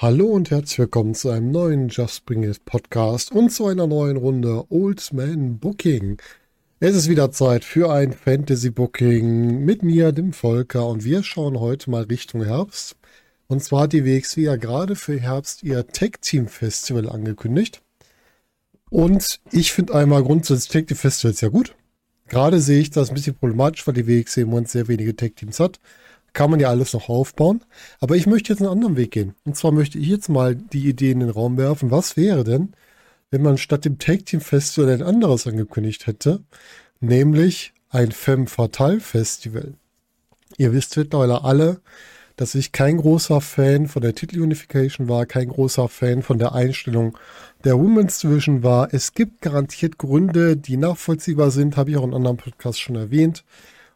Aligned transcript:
Hallo 0.00 0.26
und 0.26 0.52
herzlich 0.52 0.78
willkommen 0.78 1.16
zu 1.16 1.28
einem 1.28 1.50
neuen 1.50 1.88
Just 1.88 2.24
Bring 2.24 2.44
It 2.44 2.64
Podcast 2.64 3.32
und 3.32 3.50
zu 3.50 3.66
einer 3.66 3.88
neuen 3.88 4.16
Runde 4.16 4.64
Old 4.70 5.12
Man 5.12 5.58
Booking. 5.58 6.18
Es 6.78 6.94
ist 6.94 7.08
wieder 7.08 7.32
Zeit 7.32 7.64
für 7.64 7.90
ein 7.90 8.12
Fantasy 8.12 8.70
Booking 8.70 9.64
mit 9.64 9.82
mir, 9.82 10.12
dem 10.12 10.32
Volker, 10.32 10.86
und 10.86 11.02
wir 11.02 11.24
schauen 11.24 11.58
heute 11.58 11.90
mal 11.90 12.04
Richtung 12.04 12.44
Herbst. 12.44 12.94
Und 13.48 13.60
zwar 13.64 13.82
hat 13.82 13.92
die 13.92 14.04
WXW 14.04 14.42
ja 14.42 14.54
gerade 14.54 14.94
für 14.94 15.18
Herbst 15.18 15.64
ihr 15.64 15.84
Tech 15.88 16.12
Team 16.20 16.46
Festival 16.46 17.08
angekündigt. 17.08 17.82
Und 18.90 19.40
ich 19.50 19.72
finde 19.72 19.96
einmal 19.96 20.22
grundsätzlich 20.22 20.68
Tech 20.68 20.86
Team 20.86 20.96
Festivals 20.96 21.40
ja 21.40 21.48
gut. 21.48 21.74
Gerade 22.28 22.60
sehe 22.60 22.78
ich 22.78 22.90
das 22.90 23.08
ein 23.08 23.14
bisschen 23.14 23.34
problematisch, 23.34 23.84
weil 23.84 23.94
die 23.94 24.06
WXW 24.06 24.42
im 24.42 24.50
Moment 24.50 24.68
sehr 24.68 24.86
wenige 24.86 25.16
Tech 25.16 25.32
Teams 25.34 25.58
hat. 25.58 25.80
Kann 26.38 26.52
man 26.52 26.60
ja 26.60 26.68
alles 26.68 26.92
noch 26.92 27.08
aufbauen. 27.08 27.64
Aber 27.98 28.14
ich 28.14 28.28
möchte 28.28 28.52
jetzt 28.52 28.60
einen 28.60 28.70
anderen 28.70 28.96
Weg 28.96 29.10
gehen. 29.10 29.34
Und 29.44 29.56
zwar 29.56 29.72
möchte 29.72 29.98
ich 29.98 30.06
jetzt 30.06 30.28
mal 30.28 30.54
die 30.54 30.88
Idee 30.88 31.10
in 31.10 31.18
den 31.18 31.30
Raum 31.30 31.56
werfen. 31.56 31.90
Was 31.90 32.16
wäre 32.16 32.44
denn, 32.44 32.74
wenn 33.32 33.42
man 33.42 33.58
statt 33.58 33.84
dem 33.84 33.98
Tag 33.98 34.24
Team 34.24 34.40
Festival 34.40 34.88
ein 34.88 35.02
anderes 35.02 35.48
angekündigt 35.48 36.06
hätte? 36.06 36.44
Nämlich 37.00 37.72
ein 37.90 38.12
Femme 38.12 38.46
Fatale 38.46 39.00
Festival. 39.00 39.74
Ihr 40.58 40.72
wisst 40.72 40.96
mittlerweile 40.96 41.42
alle, 41.42 41.80
dass 42.36 42.54
ich 42.54 42.70
kein 42.70 42.98
großer 42.98 43.40
Fan 43.40 43.88
von 43.88 44.02
der 44.02 44.14
Titelunification 44.14 45.08
war, 45.08 45.26
kein 45.26 45.48
großer 45.48 45.88
Fan 45.88 46.22
von 46.22 46.38
der 46.38 46.54
Einstellung 46.54 47.18
der 47.64 47.76
Women's 47.76 48.20
Division 48.20 48.62
war. 48.62 48.94
Es 48.94 49.12
gibt 49.12 49.42
garantiert 49.42 49.98
Gründe, 49.98 50.56
die 50.56 50.76
nachvollziehbar 50.76 51.50
sind, 51.50 51.76
habe 51.76 51.90
ich 51.90 51.96
auch 51.96 52.04
in 52.04 52.14
anderen 52.14 52.36
Podcasts 52.36 52.78
schon 52.78 52.94
erwähnt 52.94 53.42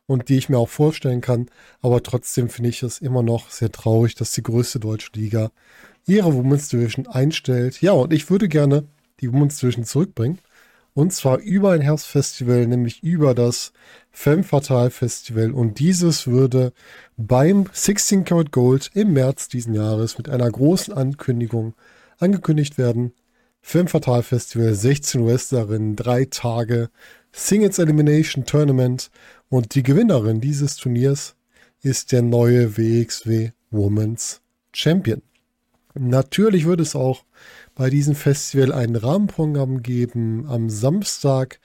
und 0.07 0.29
die 0.29 0.39
ich 0.39 0.49
mir 0.49 0.59
auch 0.59 0.69
vorstellen 0.69 1.21
kann. 1.21 1.49
Aber 1.81 2.03
trotzdem 2.03 2.49
finde 2.49 2.71
ich 2.71 2.83
es 2.83 2.99
immer 2.99 3.23
noch 3.23 3.51
sehr 3.51 3.73
traurig, 3.73 4.15
dass 4.15 4.33
die 4.33 4.43
größte 4.43 4.81
deutsche 4.81 5.11
Liga 5.15 5.51
ihre 6.07 6.35
Women's 6.35 6.69
Division 6.69 7.07
einstellt. 7.07 7.81
Ja, 7.81 7.93
und 7.93 8.13
ich 8.13 8.29
würde 8.31 8.49
gerne 8.49 8.85
die 9.21 9.33
Women's 9.33 9.59
Division 9.59 9.85
zurückbringen. 9.85 10.39
Und 10.95 11.13
zwar 11.13 11.39
über 11.39 11.73
ein 11.73 11.81
Herbstfestival, 11.81 12.67
nämlich 12.67 13.03
über 13.03 13.35
das 13.35 13.73
Femme 14.11 14.45
Fatale 14.45 14.91
Festival. 14.91 15.53
Und 15.53 15.79
dieses 15.79 16.27
würde 16.27 16.73
beim 17.17 17.67
16 17.73 18.25
Karat 18.25 18.53
Gold 18.53 18.91
im 18.93 19.15
März 19.15 19.49
diesen 19.49 19.75
Jahres 19.75 20.19
mit 20.19 20.29
einer 20.29 20.51
großen 20.51 20.93
Ankündigung 20.93 21.75
angekündigt 22.19 22.77
werden. 22.77 23.15
Femme 23.63 23.89
Fatale 23.89 24.23
Festival, 24.23 24.75
16 24.75 25.25
Wrestlerinnen, 25.27 25.97
drei 25.97 26.27
Tage, 26.27 26.91
Singles 27.31 27.79
Elimination 27.79 28.45
Tournament. 28.45 29.11
Und 29.53 29.75
die 29.75 29.83
Gewinnerin 29.83 30.41
dieses 30.41 30.77
Turniers 30.77 31.37
ist 31.83 32.11
der 32.11 32.23
neue 32.23 32.79
WXW 32.79 33.51
Women's 33.71 34.41
Champion. 34.73 35.21
Natürlich 35.93 36.65
wird 36.65 36.81
es 36.81 36.97
auch 36.97 37.27
bei 37.75 37.91
diesem 37.91 38.15
Festival 38.15 38.73
ein 38.73 38.97
Rahmenprogramm 38.97 39.83
geben. 39.83 40.47
Am 40.49 40.71
Samstag 40.71 41.61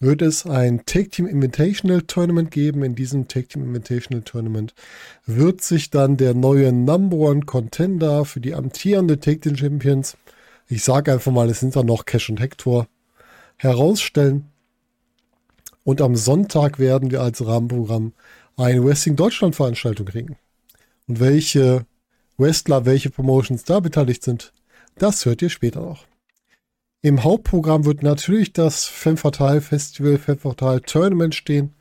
wird 0.00 0.22
es 0.22 0.46
ein 0.46 0.86
Take 0.86 1.10
Team 1.10 1.26
Invitational 1.26 2.00
Tournament 2.00 2.50
geben. 2.52 2.82
In 2.82 2.94
diesem 2.94 3.28
Take 3.28 3.48
Team 3.48 3.64
Invitational 3.64 4.22
Tournament 4.22 4.74
wird 5.26 5.60
sich 5.60 5.90
dann 5.90 6.16
der 6.16 6.32
neue 6.32 6.72
Number 6.72 7.18
One 7.18 7.42
Contender 7.42 8.24
für 8.24 8.40
die 8.40 8.54
amtierende 8.54 9.20
Take 9.20 9.40
Team 9.40 9.58
Champions, 9.58 10.16
ich 10.68 10.82
sage 10.82 11.12
einfach 11.12 11.32
mal, 11.32 11.50
es 11.50 11.60
sind 11.60 11.76
da 11.76 11.82
noch 11.82 12.06
Cash 12.06 12.30
und 12.30 12.40
Hector, 12.40 12.88
herausstellen. 13.58 14.46
Und 15.86 16.02
am 16.02 16.16
Sonntag 16.16 16.80
werden 16.80 17.12
wir 17.12 17.22
als 17.22 17.46
Rahmenprogramm 17.46 18.12
eine 18.56 18.84
Wrestling 18.84 19.14
Deutschland 19.14 19.54
Veranstaltung 19.54 20.06
kriegen. 20.06 20.36
Und 21.06 21.20
welche 21.20 21.86
Wrestler, 22.38 22.86
welche 22.86 23.08
Promotions 23.08 23.62
da 23.62 23.78
beteiligt 23.78 24.24
sind, 24.24 24.52
das 24.98 25.24
hört 25.24 25.42
ihr 25.42 25.48
später 25.48 25.82
noch. 25.82 26.04
Im 27.02 27.22
Hauptprogramm 27.22 27.84
wird 27.84 28.02
natürlich 28.02 28.52
das 28.52 28.86
Femme 28.86 29.16
Fatale 29.16 29.60
Festival, 29.60 30.18
Femme 30.18 30.38
Fatale 30.38 30.82
Tournament 30.82 31.36
stehen. 31.36 31.72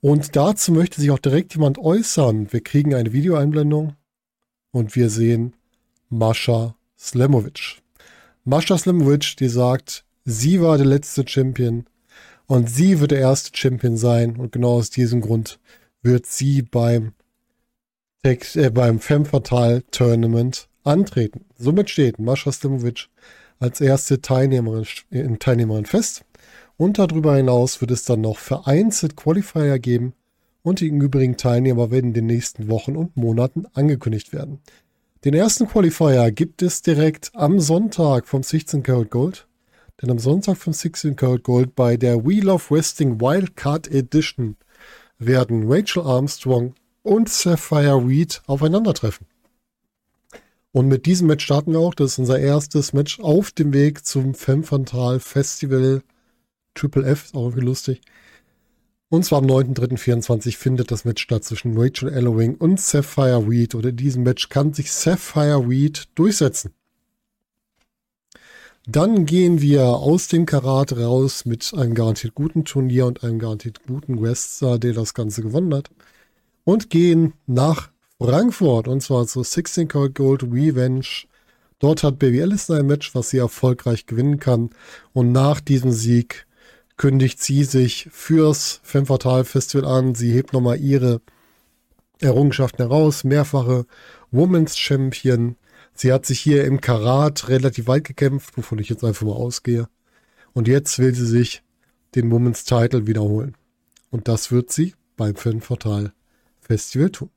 Und 0.00 0.34
dazu 0.34 0.72
möchte 0.72 0.98
sich 0.98 1.10
auch 1.10 1.18
direkt 1.18 1.52
jemand 1.52 1.76
äußern. 1.76 2.50
Wir 2.50 2.62
kriegen 2.62 2.94
eine 2.94 3.12
Videoeinblendung 3.12 3.94
und 4.70 4.96
wir 4.96 5.10
sehen 5.10 5.52
Mascha 6.08 6.76
Slemovic. 6.98 7.82
Mascha 8.46 8.78
Slemovic, 8.78 9.36
die 9.36 9.48
sagt, 9.48 10.06
sie 10.24 10.62
war 10.62 10.78
der 10.78 10.86
letzte 10.86 11.28
Champion 11.28 11.84
und 12.48 12.68
sie 12.68 12.98
wird 12.98 13.12
der 13.12 13.20
erste 13.20 13.56
Champion 13.56 13.96
sein. 13.96 14.36
Und 14.36 14.50
genau 14.52 14.72
aus 14.72 14.90
diesem 14.90 15.20
Grund 15.20 15.60
wird 16.02 16.26
sie 16.26 16.62
beim 16.62 17.12
äh, 18.22 18.70
beim 18.70 18.98
Femme 18.98 19.26
Fatale 19.26 19.84
Tournament 19.90 20.68
antreten. 20.82 21.44
Somit 21.56 21.90
steht 21.90 22.18
Mascha 22.18 22.50
Slimovic 22.50 23.08
als 23.60 23.80
erste 23.80 24.20
Teilnehmerin, 24.20 24.86
äh, 25.10 25.36
Teilnehmerin 25.38 25.86
fest. 25.86 26.24
Und 26.76 26.98
darüber 26.98 27.36
hinaus 27.36 27.80
wird 27.80 27.90
es 27.90 28.04
dann 28.04 28.22
noch 28.22 28.38
vereinzelt 28.38 29.16
Qualifier 29.16 29.78
geben 29.78 30.14
und 30.62 30.80
die 30.80 30.86
übrigen 30.86 31.36
Teilnehmer 31.36 31.90
werden 31.90 32.08
in 32.08 32.14
den 32.14 32.26
nächsten 32.26 32.68
Wochen 32.68 32.96
und 32.96 33.16
Monaten 33.16 33.66
angekündigt 33.74 34.32
werden. 34.32 34.60
Den 35.24 35.34
ersten 35.34 35.66
Qualifier 35.66 36.30
gibt 36.30 36.62
es 36.62 36.80
direkt 36.80 37.30
am 37.34 37.58
Sonntag 37.58 38.28
vom 38.28 38.42
16 38.42 38.84
Karat 38.84 39.10
Gold. 39.10 39.47
Denn 40.00 40.10
am 40.10 40.18
Sonntag 40.18 40.56
vom 40.56 40.72
16 40.72 41.16
Karat 41.16 41.42
Gold 41.42 41.74
bei 41.74 41.96
der 41.96 42.24
Wheel 42.24 42.48
of 42.48 42.70
Wrestling 42.70 43.20
Wildcard 43.20 43.88
Edition 43.90 44.56
werden 45.18 45.64
Rachel 45.66 46.02
Armstrong 46.02 46.74
und 47.02 47.28
Sapphire 47.28 48.06
Reed 48.06 48.42
aufeinandertreffen. 48.46 49.26
Und 50.70 50.86
mit 50.86 51.06
diesem 51.06 51.26
Match 51.26 51.44
starten 51.44 51.72
wir 51.72 51.80
auch. 51.80 51.94
Das 51.94 52.12
ist 52.12 52.18
unser 52.18 52.38
erstes 52.38 52.92
Match 52.92 53.18
auf 53.20 53.50
dem 53.50 53.72
Weg 53.72 54.06
zum 54.06 54.34
Femme 54.34 54.62
Fatale 54.62 55.18
Festival 55.18 56.02
Triple 56.74 57.04
F, 57.04 57.34
auch 57.34 57.46
irgendwie 57.46 57.64
lustig. 57.64 58.00
Und 59.08 59.24
zwar 59.24 59.38
am 59.38 59.46
9.3.24 59.46 60.56
findet 60.56 60.90
das 60.90 61.04
Match 61.04 61.22
statt 61.22 61.42
zwischen 61.42 61.76
Rachel 61.76 62.12
Ellowing 62.12 62.56
und 62.56 62.78
Sapphire 62.78 63.44
Reed. 63.48 63.74
Und 63.74 63.86
in 63.86 63.96
diesem 63.96 64.22
Match 64.22 64.50
kann 64.50 64.74
sich 64.74 64.92
Sapphire 64.92 65.66
Reed 65.66 66.08
durchsetzen. 66.14 66.74
Dann 68.90 69.26
gehen 69.26 69.60
wir 69.60 69.84
aus 69.84 70.28
dem 70.28 70.46
Karat 70.46 70.96
raus 70.96 71.44
mit 71.44 71.74
einem 71.76 71.92
garantiert 71.92 72.34
guten 72.34 72.64
Turnier 72.64 73.04
und 73.04 73.22
einem 73.22 73.38
garantiert 73.38 73.80
guten 73.86 74.18
Wrestler, 74.18 74.78
der 74.78 74.94
das 74.94 75.12
Ganze 75.12 75.42
gewonnen 75.42 75.74
hat 75.74 75.90
und 76.64 76.88
gehen 76.88 77.34
nach 77.46 77.90
Frankfurt 78.18 78.88
und 78.88 79.02
zwar 79.02 79.26
zu 79.26 79.42
16 79.42 79.88
Karat 79.88 80.14
Gold 80.14 80.42
Revenge. 80.44 81.04
Dort 81.80 82.02
hat 82.02 82.18
Baby 82.18 82.40
Alice 82.40 82.70
ein 82.70 82.86
Match, 82.86 83.14
was 83.14 83.28
sie 83.28 83.36
erfolgreich 83.36 84.06
gewinnen 84.06 84.40
kann. 84.40 84.70
Und 85.12 85.32
nach 85.32 85.60
diesem 85.60 85.92
Sieg 85.92 86.46
kündigt 86.96 87.42
sie 87.42 87.64
sich 87.64 88.08
fürs 88.10 88.80
Femme 88.82 89.04
Fatale 89.04 89.44
Festival 89.44 89.84
an. 89.84 90.14
Sie 90.14 90.32
hebt 90.32 90.54
nochmal 90.54 90.80
ihre 90.80 91.20
Errungenschaften 92.20 92.88
heraus. 92.88 93.22
Mehrfache 93.22 93.84
Women's 94.32 94.78
Champion. 94.78 95.56
Sie 96.00 96.12
hat 96.12 96.26
sich 96.26 96.38
hier 96.38 96.64
im 96.64 96.80
Karat 96.80 97.48
relativ 97.48 97.88
weit 97.88 98.04
gekämpft, 98.04 98.56
wovon 98.56 98.78
ich 98.78 98.88
jetzt 98.88 99.02
einfach 99.02 99.26
mal 99.26 99.32
ausgehe. 99.32 99.88
Und 100.52 100.68
jetzt 100.68 101.00
will 101.00 101.12
sie 101.12 101.26
sich 101.26 101.64
den 102.14 102.30
Women's 102.30 102.62
Title 102.62 103.08
wiederholen. 103.08 103.56
Und 104.10 104.28
das 104.28 104.52
wird 104.52 104.70
sie 104.70 104.94
beim 105.16 105.34
Femme 105.34 105.60
Fatale 105.60 106.12
Festival 106.60 107.10
tun. 107.10 107.30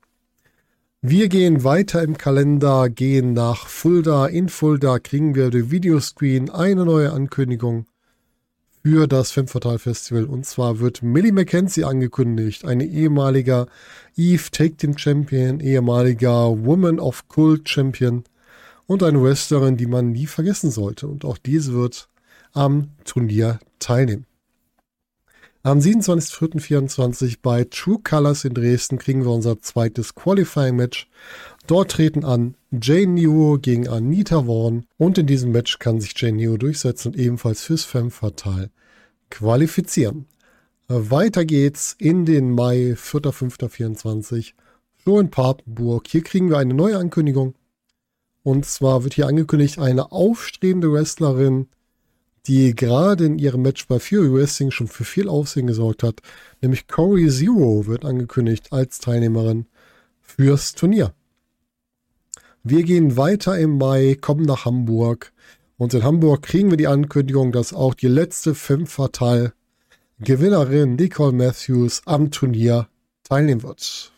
Wir 1.02 1.28
gehen 1.28 1.64
weiter 1.64 2.04
im 2.04 2.20
Kalender, 2.20 2.88
gehen 2.88 3.34
nach 3.34 3.66
Fulda. 3.66 4.28
In 4.28 4.48
Fulda 4.48 5.00
kriegen 5.00 5.34
wir 5.34 5.50
den 5.50 5.72
Videoscreen 5.72 6.52
eine 6.52 6.86
neue 6.86 7.14
Ankündigung 7.14 7.88
für 8.84 9.08
das 9.08 9.32
Femme 9.32 9.48
Fatale 9.48 9.80
Festival. 9.80 10.26
Und 10.26 10.46
zwar 10.46 10.80
wird 10.80 11.02
Millie 11.02 11.34
McKenzie 11.34 11.84
angekündigt, 11.84 12.64
eine 12.64 12.86
ehemaliger 12.86 13.66
Eve 14.16 14.52
Take 14.52 14.76
Team 14.76 15.00
Champion, 15.00 15.60
ehemaliger 15.62 16.64
Woman 16.64 17.00
of 17.00 17.28
Cult 17.28 17.68
Champion 17.68 18.24
und 18.92 19.04
eine 19.04 19.24
Wrestlerin, 19.24 19.78
die 19.78 19.86
man 19.88 20.12
nie 20.12 20.28
vergessen 20.28 20.70
sollte. 20.70 21.08
Und 21.08 21.24
auch 21.24 21.38
diese 21.38 21.72
wird 21.72 22.10
am 22.52 22.90
Turnier 23.06 23.62
teilnehmen. 23.80 24.26
Am 25.64 25.80
27.04.24 25.80 27.38
bei 27.42 27.64
True 27.64 28.00
Colors 28.04 28.44
in 28.44 28.54
Dresden 28.54 28.98
kriegen 28.98 29.24
wir 29.24 29.32
unser 29.32 29.62
zweites 29.62 30.14
Qualifying-Match. 30.16 31.08
Dort 31.68 31.92
treten 31.92 32.26
an 32.26 32.56
Jane 32.72 33.14
Neo 33.14 33.60
gegen 33.62 33.88
Anita 33.88 34.44
Vaughn 34.44 34.86
und 34.98 35.18
in 35.18 35.26
diesem 35.26 35.54
Match 35.54 35.80
kann 35.80 36.02
sich 36.02 36.14
Jane 36.18 36.36
Neo 36.36 36.58
durchsetzen 36.58 37.14
und 37.14 37.18
ebenfalls 37.18 37.64
fürs 37.64 37.86
Femme 37.86 38.12
Fatale 38.12 38.72
qualifizieren. 39.30 40.26
Weiter 40.90 41.46
geht's 41.46 41.96
in 41.98 42.26
den 42.26 42.52
Mai 42.52 42.96
4.05.24 42.98 44.52
schon 45.06 45.26
in 45.28 45.32
Papenburg. 45.32 46.10
Hier 46.10 46.24
kriegen 46.24 46.50
wir 46.50 46.58
eine 46.58 46.74
neue 46.74 46.98
Ankündigung. 46.98 47.56
Und 48.44 48.66
zwar 48.66 49.04
wird 49.04 49.14
hier 49.14 49.28
angekündigt, 49.28 49.80
eine 49.80 50.12
aufstrebende 50.12 50.92
Wrestlerin 50.92 51.68
die 52.48 52.76
gerade 52.76 53.26
in 53.26 53.40
ihrem 53.40 53.62
Match 53.62 53.88
bei 53.88 54.00
Fury 54.00 54.34
Wrestling 54.34 54.72
schon 54.72 54.88
für 54.88 55.04
viel 55.04 55.30
Aufsehen 55.30 55.68
gesorgt 55.68 56.04
hat, 56.04 56.22
nämlich 56.62 56.88
Corey 56.88 57.30
Zero 57.30 57.86
wird 57.86 58.04
angekündigt 58.06 58.72
als 58.72 59.00
Teilnehmerin 59.00 59.68
fürs 60.22 60.74
Turnier. 60.74 61.14
Wir 62.64 62.84
gehen 62.84 63.18
weiter 63.18 63.58
im 63.58 63.78
Mai, 63.78 64.18
kommen 64.20 64.46
nach 64.46 64.66
Hamburg 64.66 65.34
und 65.78 65.94
in 65.94 66.04
Hamburg 66.04 66.44
kriegen 66.44 66.70
wir 66.70 66.78
die 66.78 66.88
Ankündigung, 66.88 67.52
dass 67.52 67.74
auch 67.74 67.94
die 67.94 68.08
letzte 68.08 68.56
Femme 68.56 68.86
Fatale 68.86 69.54
Gewinnerin 70.20 70.96
Nicole 70.96 71.32
Matthews 71.32 72.04
am 72.06 72.30
Turnier 72.30 72.88
teilnehmen 73.24 73.64
wird. 73.64 74.12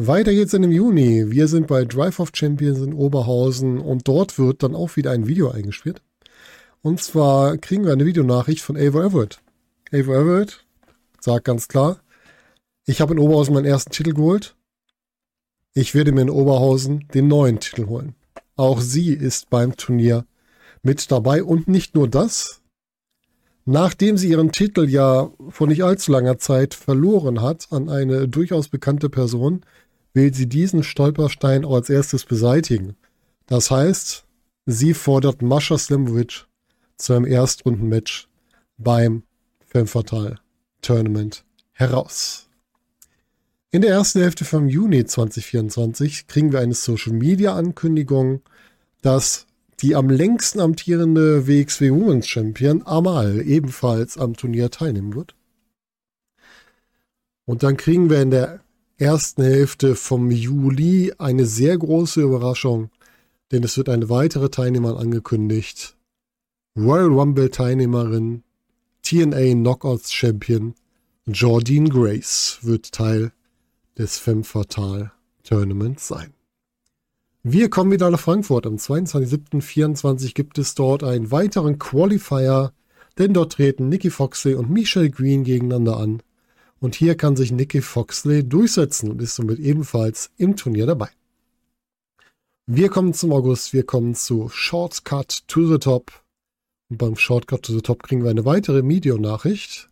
Weiter 0.00 0.32
geht's 0.32 0.54
in 0.54 0.62
dem 0.62 0.70
Juni. 0.70 1.32
Wir 1.32 1.48
sind 1.48 1.66
bei 1.66 1.84
Drive 1.84 2.20
of 2.20 2.30
Champions 2.32 2.78
in 2.78 2.94
Oberhausen 2.94 3.80
und 3.80 4.06
dort 4.06 4.38
wird 4.38 4.62
dann 4.62 4.76
auch 4.76 4.94
wieder 4.94 5.10
ein 5.10 5.26
Video 5.26 5.50
eingespielt. 5.50 6.02
Und 6.82 7.02
zwar 7.02 7.58
kriegen 7.58 7.84
wir 7.84 7.94
eine 7.94 8.06
Videonachricht 8.06 8.62
von 8.62 8.76
Ava 8.76 9.04
Everett. 9.04 9.40
Ava 9.90 10.14
Everett 10.14 10.64
sagt 11.18 11.46
ganz 11.46 11.66
klar, 11.66 11.98
ich 12.86 13.00
habe 13.00 13.12
in 13.14 13.18
Oberhausen 13.18 13.54
meinen 13.54 13.64
ersten 13.64 13.90
Titel 13.90 14.12
geholt. 14.12 14.54
Ich 15.74 15.96
werde 15.96 16.12
mir 16.12 16.22
in 16.22 16.30
Oberhausen 16.30 17.08
den 17.12 17.26
neuen 17.26 17.58
Titel 17.58 17.88
holen. 17.88 18.14
Auch 18.54 18.80
sie 18.80 19.12
ist 19.12 19.50
beim 19.50 19.74
Turnier 19.76 20.26
mit 20.84 21.10
dabei 21.10 21.42
und 21.42 21.66
nicht 21.66 21.96
nur 21.96 22.06
das, 22.06 22.62
Nachdem 23.70 24.16
sie 24.16 24.30
ihren 24.30 24.50
Titel 24.50 24.88
ja 24.88 25.30
vor 25.50 25.66
nicht 25.66 25.84
allzu 25.84 26.10
langer 26.10 26.38
Zeit 26.38 26.72
verloren 26.72 27.42
hat 27.42 27.66
an 27.70 27.90
eine 27.90 28.26
durchaus 28.26 28.68
bekannte 28.68 29.10
Person, 29.10 29.60
will 30.18 30.34
sie 30.34 30.48
diesen 30.48 30.82
Stolperstein 30.82 31.64
auch 31.64 31.76
als 31.76 31.90
erstes 31.90 32.24
beseitigen. 32.24 32.96
Das 33.46 33.70
heißt, 33.70 34.24
sie 34.66 34.92
fordert 34.92 35.42
Mascha 35.42 35.78
Slimovic 35.78 36.46
zu 36.96 37.12
einem 37.12 37.24
Erstrundenmatch 37.24 38.28
beim 38.78 39.22
Femme 39.64 39.86
Fatale 39.86 40.40
Tournament 40.82 41.44
heraus. 41.70 42.48
In 43.70 43.82
der 43.82 43.92
ersten 43.92 44.20
Hälfte 44.20 44.44
vom 44.44 44.68
Juni 44.68 45.04
2024 45.04 46.26
kriegen 46.26 46.50
wir 46.50 46.58
eine 46.58 46.74
Social 46.74 47.12
Media 47.12 47.54
Ankündigung, 47.54 48.42
dass 49.02 49.46
die 49.80 49.94
am 49.94 50.10
längsten 50.10 50.58
amtierende 50.58 51.46
WXW 51.46 51.92
Women's 51.92 52.26
Champion 52.26 52.84
Amal 52.84 53.40
ebenfalls 53.46 54.18
am 54.18 54.34
Turnier 54.34 54.72
teilnehmen 54.72 55.14
wird. 55.14 55.36
Und 57.44 57.62
dann 57.62 57.76
kriegen 57.76 58.10
wir 58.10 58.20
in 58.20 58.32
der 58.32 58.64
ersten 58.98 59.42
Hälfte 59.42 59.94
vom 59.94 60.30
Juli 60.30 61.12
eine 61.18 61.46
sehr 61.46 61.78
große 61.78 62.20
Überraschung, 62.20 62.90
denn 63.52 63.62
es 63.62 63.76
wird 63.76 63.88
eine 63.88 64.08
weitere 64.10 64.50
Teilnehmerin 64.50 64.98
angekündigt. 64.98 65.96
Royal 66.76 67.06
Rumble 67.06 67.50
Teilnehmerin, 67.50 68.42
TNA 69.02 69.54
Knockouts 69.54 70.12
Champion 70.12 70.74
Jordine 71.26 71.88
Grace 71.88 72.58
wird 72.62 72.92
Teil 72.92 73.32
des 73.96 74.18
Femme 74.18 74.44
Fatale 74.44 75.12
Tournaments 75.44 76.08
sein. 76.08 76.32
Wir 77.42 77.70
kommen 77.70 77.92
wieder 77.92 78.10
nach 78.10 78.20
Frankfurt. 78.20 78.66
Am 78.66 78.76
22.07.24 78.76 80.34
gibt 80.34 80.58
es 80.58 80.74
dort 80.74 81.04
einen 81.04 81.30
weiteren 81.30 81.78
Qualifier, 81.78 82.72
denn 83.16 83.32
dort 83.32 83.52
treten 83.52 83.88
Nikki 83.88 84.10
Foxley 84.10 84.54
und 84.54 84.70
Michelle 84.70 85.10
Green 85.10 85.44
gegeneinander 85.44 85.98
an. 85.98 86.22
Und 86.80 86.94
hier 86.94 87.16
kann 87.16 87.36
sich 87.36 87.50
Nikki 87.50 87.80
Foxley 87.80 88.48
durchsetzen 88.48 89.10
und 89.10 89.20
ist 89.20 89.34
somit 89.34 89.58
ebenfalls 89.58 90.30
im 90.36 90.56
Turnier 90.56 90.86
dabei. 90.86 91.08
Wir 92.66 92.88
kommen 92.90 93.14
zum 93.14 93.32
August, 93.32 93.72
wir 93.72 93.84
kommen 93.84 94.14
zu 94.14 94.48
Shortcut 94.48 95.48
to 95.48 95.66
the 95.66 95.78
Top. 95.78 96.12
Und 96.90 96.98
beim 96.98 97.16
Shortcut 97.16 97.62
to 97.62 97.72
the 97.72 97.80
Top 97.80 98.02
kriegen 98.02 98.22
wir 98.22 98.30
eine 98.30 98.44
weitere 98.44 98.86
Videonachricht. 98.86 99.88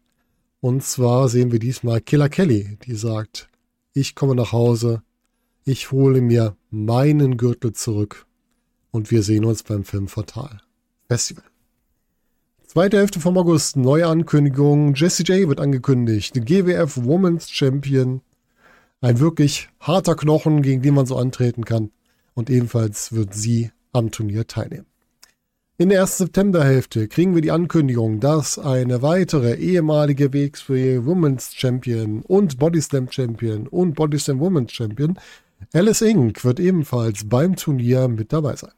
Und 0.61 0.83
zwar 0.83 1.29
sehen 1.29 1.53
wir 1.53 1.59
diesmal 1.59 2.01
Killer 2.01 2.29
Kelly, 2.29 2.79
die 2.85 2.95
sagt, 2.95 3.49
ich 3.93 4.15
komme 4.15 4.35
nach 4.35 4.53
Hause, 4.53 5.03
ich 5.65 5.91
hole 5.91 6.21
mir 6.21 6.57
meinen 6.71 7.37
Gürtel 7.37 7.73
zurück 7.73 8.27
und 8.91 9.11
wir 9.11 9.23
sehen 9.23 9.45
uns 9.45 9.63
beim 9.63 9.85
Film 9.85 10.07
Fatal 10.07 10.61
Festival. 11.09 11.45
Zweite 12.77 12.99
Hälfte 12.99 13.21
vom 13.21 13.39
August, 13.39 13.79
neue 13.79 14.07
Ankündigung. 14.07 14.93
Jessie 14.93 15.23
J 15.23 15.49
wird 15.49 15.61
angekündigt. 15.61 16.35
GWF 16.45 17.07
Women's 17.07 17.51
Champion. 17.51 18.21
Ein 19.01 19.19
wirklich 19.19 19.71
harter 19.81 20.15
Knochen, 20.15 20.61
gegen 20.61 20.83
den 20.83 20.93
man 20.93 21.07
so 21.07 21.17
antreten 21.17 21.65
kann. 21.65 21.91
Und 22.35 22.51
ebenfalls 22.51 23.15
wird 23.15 23.33
sie 23.33 23.71
am 23.95 24.11
Turnier 24.11 24.47
teilnehmen. 24.47 24.85
In 25.79 25.89
der 25.89 26.01
ersten 26.01 26.25
Septemberhälfte 26.25 27.09
kriegen 27.09 27.35
wir 27.35 27.41
die 27.41 27.51
Ankündigung, 27.51 28.21
dass 28.21 28.59
eine 28.59 29.01
weitere 29.01 29.55
ehemalige 29.55 30.35
WXW 30.35 31.07
Women's 31.07 31.55
Champion 31.55 32.21
und 32.25 32.59
Body 32.59 32.83
Slam 32.83 33.11
Champion 33.11 33.69
und 33.69 33.95
Body 33.95 34.19
Slam 34.19 34.39
Women's 34.39 34.73
Champion 34.73 35.19
Alice 35.73 36.03
Inc. 36.03 36.45
wird 36.45 36.61
ebenfalls 36.61 37.27
beim 37.27 37.57
Turnier 37.57 38.09
mit 38.09 38.35
dabei 38.35 38.55
sein. 38.55 38.73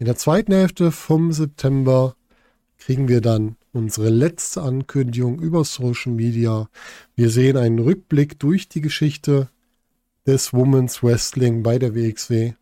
In 0.00 0.06
der 0.06 0.16
zweiten 0.16 0.52
Hälfte 0.52 0.90
vom 0.90 1.30
September 1.30 2.16
kriegen 2.80 3.08
wir 3.08 3.20
dann 3.20 3.56
unsere 3.72 4.08
letzte 4.08 4.62
Ankündigung 4.62 5.38
über 5.38 5.64
Social 5.64 6.12
Media. 6.12 6.68
Wir 7.14 7.30
sehen 7.30 7.56
einen 7.56 7.78
Rückblick 7.78 8.38
durch 8.40 8.68
die 8.68 8.80
Geschichte 8.80 9.48
des 10.26 10.52
Women's 10.52 11.02
Wrestling 11.02 11.62
bei 11.62 11.78
der 11.78 11.94
WXW. 11.94 12.54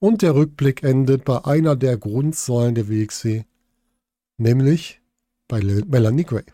Und 0.00 0.22
der 0.22 0.34
Rückblick 0.34 0.82
endet 0.82 1.26
bei 1.26 1.44
einer 1.44 1.76
der 1.76 1.98
Grundsäulen 1.98 2.74
der 2.74 2.88
WXW, 2.88 3.44
nämlich 4.38 5.02
bei 5.46 5.60
Melanie 5.60 6.24
Gray. 6.24 6.44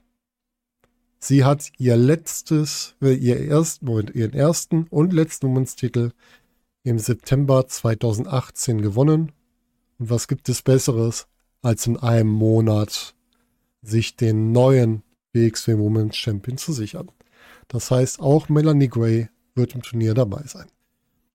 Sie 1.20 1.44
hat 1.44 1.70
ihr 1.78 1.96
letztes, 1.96 2.96
äh, 3.00 3.14
ihr 3.14 3.40
ersten, 3.48 3.86
Moment, 3.86 4.14
ihren 4.14 4.32
ersten 4.32 4.86
und 4.90 5.12
letzten 5.12 5.46
Women's-Titel 5.46 6.10
im 6.82 6.98
September 6.98 7.66
2018 7.66 8.82
gewonnen. 8.82 9.32
Und 9.98 10.10
was 10.10 10.26
gibt 10.26 10.48
es 10.48 10.62
Besseres, 10.62 11.28
als 11.66 11.88
in 11.88 11.96
einem 11.96 12.30
Monat 12.30 13.16
sich 13.82 14.14
den 14.14 14.52
neuen 14.52 15.02
WXW 15.32 15.76
Women's 15.76 16.16
Champion 16.16 16.58
zu 16.58 16.72
sichern? 16.72 17.10
Das 17.66 17.90
heißt, 17.90 18.20
auch 18.20 18.48
Melanie 18.48 18.88
Gray 18.88 19.28
wird 19.56 19.74
im 19.74 19.82
Turnier 19.82 20.14
dabei 20.14 20.42
sein. 20.46 20.66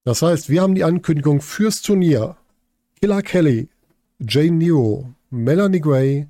Das 0.06 0.22
heißt, 0.22 0.48
wir 0.50 0.62
haben 0.62 0.74
die 0.74 0.86
Ankündigung 0.86 1.42
fürs 1.42 1.82
Turnier. 1.82 2.38
Killer 3.02 3.22
Kelly, 3.22 3.68
Jane 4.20 4.54
Nero, 4.54 5.14
Melanie 5.30 5.82
Gray, 5.82 6.28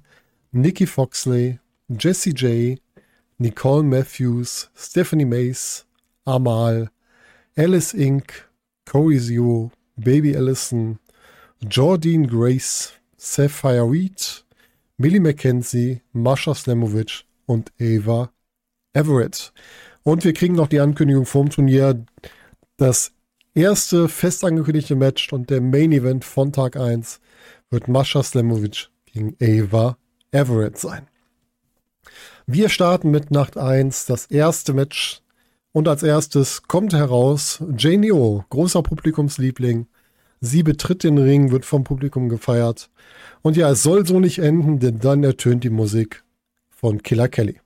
Nikki 0.51 0.87
Foxley, 0.87 1.59
Jessie 1.87 2.33
J, 2.33 2.81
Nicole 3.37 3.83
Matthews, 3.83 4.71
Stephanie 4.75 5.25
Mace, 5.25 5.85
Amal, 6.25 6.89
Alice 7.55 7.93
Inc., 7.93 8.49
Corey 8.85 9.19
Zero, 9.19 9.71
Baby 9.95 10.35
Allison, 10.35 10.97
Jordine 11.69 12.27
Grace, 12.27 12.93
Sapphire 13.23 13.87
Reed, 13.87 14.43
Millie 14.97 15.19
McKenzie, 15.19 16.01
Masha 16.11 16.55
Slamovic 16.55 17.23
und 17.45 17.71
Ava 17.79 18.31
Everett. 18.93 19.53
Und 20.01 20.23
wir 20.23 20.33
kriegen 20.33 20.55
noch 20.55 20.67
die 20.67 20.79
Ankündigung 20.79 21.27
vom 21.27 21.51
Turnier, 21.51 22.03
das 22.77 23.11
erste 23.53 24.09
fest 24.09 24.43
angekündigte 24.43 24.95
Match 24.95 25.31
und 25.31 25.51
der 25.51 25.61
Main 25.61 25.91
Event 25.91 26.25
von 26.25 26.51
Tag 26.51 26.77
1 26.77 27.21
wird 27.69 27.87
Masha 27.87 28.23
Slamovic 28.23 28.89
gegen 29.05 29.37
Ava 29.39 29.99
Everett 30.31 30.79
sein. 30.79 31.07
Wir 32.47 32.69
starten 32.69 33.11
mit 33.11 33.29
Nacht 33.29 33.55
1, 33.55 34.07
das 34.07 34.25
erste 34.25 34.73
Match. 34.73 35.21
Und 35.73 35.87
als 35.87 36.01
erstes 36.01 36.63
kommt 36.63 36.93
heraus 36.93 37.63
Jane 37.77 38.13
O, 38.15 38.43
großer 38.49 38.81
Publikumsliebling. 38.81 39.85
Sie 40.43 40.63
betritt 40.63 41.03
den 41.03 41.19
Ring, 41.19 41.51
wird 41.51 41.65
vom 41.65 41.83
Publikum 41.83 42.27
gefeiert. 42.27 42.89
Und 43.43 43.57
ja, 43.57 43.69
es 43.69 43.83
soll 43.83 44.07
so 44.07 44.19
nicht 44.19 44.39
enden, 44.39 44.79
denn 44.79 44.97
dann 44.97 45.23
ertönt 45.23 45.63
die 45.63 45.69
Musik 45.69 46.23
von 46.71 47.03
Killer 47.03 47.27
Kelly. 47.27 47.59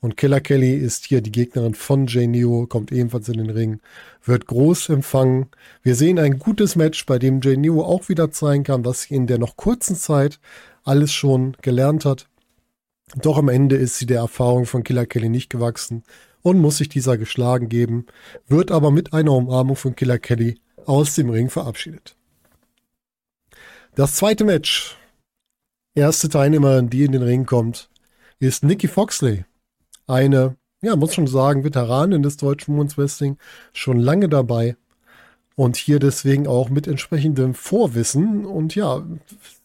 Und 0.00 0.18
Killer 0.18 0.40
Kelly 0.42 0.74
ist 0.74 1.06
hier 1.06 1.22
die 1.22 1.32
Gegnerin 1.32 1.74
von 1.74 2.06
Jay 2.06 2.26
Neo, 2.26 2.66
kommt 2.66 2.92
ebenfalls 2.92 3.28
in 3.30 3.38
den 3.38 3.48
Ring, 3.48 3.80
wird 4.22 4.46
groß 4.46 4.90
empfangen. 4.90 5.46
Wir 5.82 5.94
sehen 5.94 6.18
ein 6.18 6.38
gutes 6.38 6.76
Match, 6.76 7.06
bei 7.06 7.18
dem 7.18 7.40
Jay 7.40 7.56
Neo 7.56 7.82
auch 7.82 8.10
wieder 8.10 8.30
zeigen 8.30 8.64
kann, 8.64 8.84
was 8.84 9.02
sie 9.02 9.14
in 9.14 9.26
der 9.26 9.38
noch 9.38 9.56
kurzen 9.56 9.96
Zeit 9.96 10.40
alles 10.84 11.12
schon 11.12 11.56
gelernt 11.62 12.04
hat. 12.04 12.28
Doch 13.16 13.38
am 13.38 13.48
Ende 13.48 13.76
ist 13.76 13.98
sie 13.98 14.06
der 14.06 14.20
Erfahrung 14.20 14.66
von 14.66 14.84
Killer 14.84 15.06
Kelly 15.06 15.30
nicht 15.30 15.48
gewachsen 15.48 16.04
und 16.42 16.58
muss 16.58 16.78
sich 16.78 16.90
dieser 16.90 17.16
geschlagen 17.16 17.70
geben, 17.70 18.06
wird 18.46 18.70
aber 18.70 18.90
mit 18.90 19.14
einer 19.14 19.32
Umarmung 19.32 19.76
von 19.76 19.96
Killer 19.96 20.18
Kelly 20.18 20.58
aus 20.90 21.14
dem 21.14 21.30
Ring 21.30 21.48
verabschiedet. 21.48 22.16
Das 23.94 24.16
zweite 24.16 24.44
Match, 24.44 24.98
erste 25.94 26.28
Teilnehmerin, 26.28 26.90
die 26.90 27.04
in 27.04 27.12
den 27.12 27.22
Ring 27.22 27.46
kommt, 27.46 27.90
ist 28.40 28.64
Nikki 28.64 28.88
Foxley. 28.88 29.44
Eine, 30.08 30.56
ja, 30.82 30.96
muss 30.96 31.14
schon 31.14 31.28
sagen, 31.28 31.62
Veteranin 31.62 32.24
des 32.24 32.36
deutschen 32.38 32.74
Women's 32.74 32.98
Wrestling, 32.98 33.38
schon 33.72 34.00
lange 34.00 34.28
dabei 34.28 34.76
und 35.54 35.76
hier 35.76 36.00
deswegen 36.00 36.48
auch 36.48 36.70
mit 36.70 36.88
entsprechendem 36.88 37.54
Vorwissen 37.54 38.44
und 38.44 38.74
ja, 38.74 39.06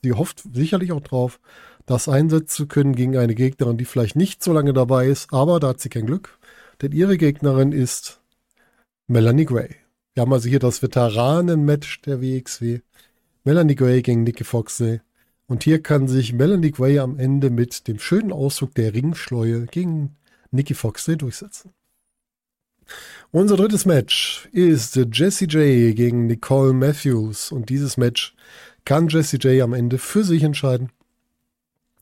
sie 0.03 0.13
hofft 0.13 0.43
sicherlich 0.53 0.91
auch 0.91 1.01
drauf, 1.01 1.39
das 1.87 2.07
einsetzen 2.07 2.49
zu 2.49 2.67
können 2.67 2.95
gegen 2.95 3.17
eine 3.17 3.33
Gegnerin, 3.33 3.77
die 3.77 3.85
vielleicht 3.85 4.15
nicht 4.15 4.43
so 4.43 4.53
lange 4.53 4.73
dabei 4.73 5.07
ist, 5.07 5.33
aber 5.33 5.59
da 5.59 5.69
hat 5.69 5.79
sie 5.79 5.89
kein 5.89 6.05
Glück, 6.05 6.37
denn 6.83 6.91
ihre 6.91 7.17
Gegnerin 7.17 7.71
ist 7.71 8.21
Melanie 9.07 9.45
Gray. 9.45 9.84
Wir 10.15 10.21
haben 10.21 10.31
also 10.31 10.47
hier 10.47 10.59
das 10.59 10.81
Veteranen-Match 10.81 12.01
der 12.03 12.21
WXW. 12.21 12.79
Melanie 13.43 13.75
Gray 13.75 14.01
gegen 14.01 14.23
Nikki 14.23 14.45
Foxley. 14.45 15.01
Und 15.45 15.65
hier 15.65 15.83
kann 15.83 16.07
sich 16.07 16.31
Melanie 16.31 16.71
Gray 16.71 16.99
am 16.99 17.19
Ende 17.19 17.49
mit 17.49 17.85
dem 17.89 17.99
schönen 17.99 18.31
Ausdruck 18.31 18.73
der 18.75 18.93
Ringschleue 18.93 19.65
gegen 19.65 20.15
Nikki 20.51 20.73
Foxley 20.73 21.17
durchsetzen. 21.17 21.73
Unser 23.31 23.57
drittes 23.57 23.85
Match 23.85 24.47
ist 24.53 24.95
Jessie 24.95 25.47
J 25.47 25.93
gegen 25.93 26.27
Nicole 26.27 26.71
Matthews. 26.71 27.51
Und 27.51 27.67
dieses 27.67 27.97
Match 27.97 28.35
kann 28.85 29.09
Jessie 29.09 29.35
J 29.37 29.61
am 29.61 29.73
Ende 29.73 29.97
für 29.97 30.23
sich 30.23 30.43
entscheiden. 30.43 30.93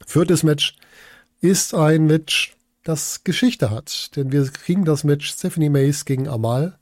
Viertes 0.05 0.43
Match 0.43 0.75
ist 1.41 1.73
ein 1.73 2.05
Match, 2.05 2.55
das 2.83 3.23
Geschichte 3.23 3.71
hat. 3.71 4.15
Denn 4.15 4.31
wir 4.31 4.47
kriegen 4.49 4.85
das 4.85 5.03
Match 5.03 5.31
Stephanie 5.31 5.69
Mace 5.69 6.05
gegen 6.05 6.27
Amal. 6.27 6.77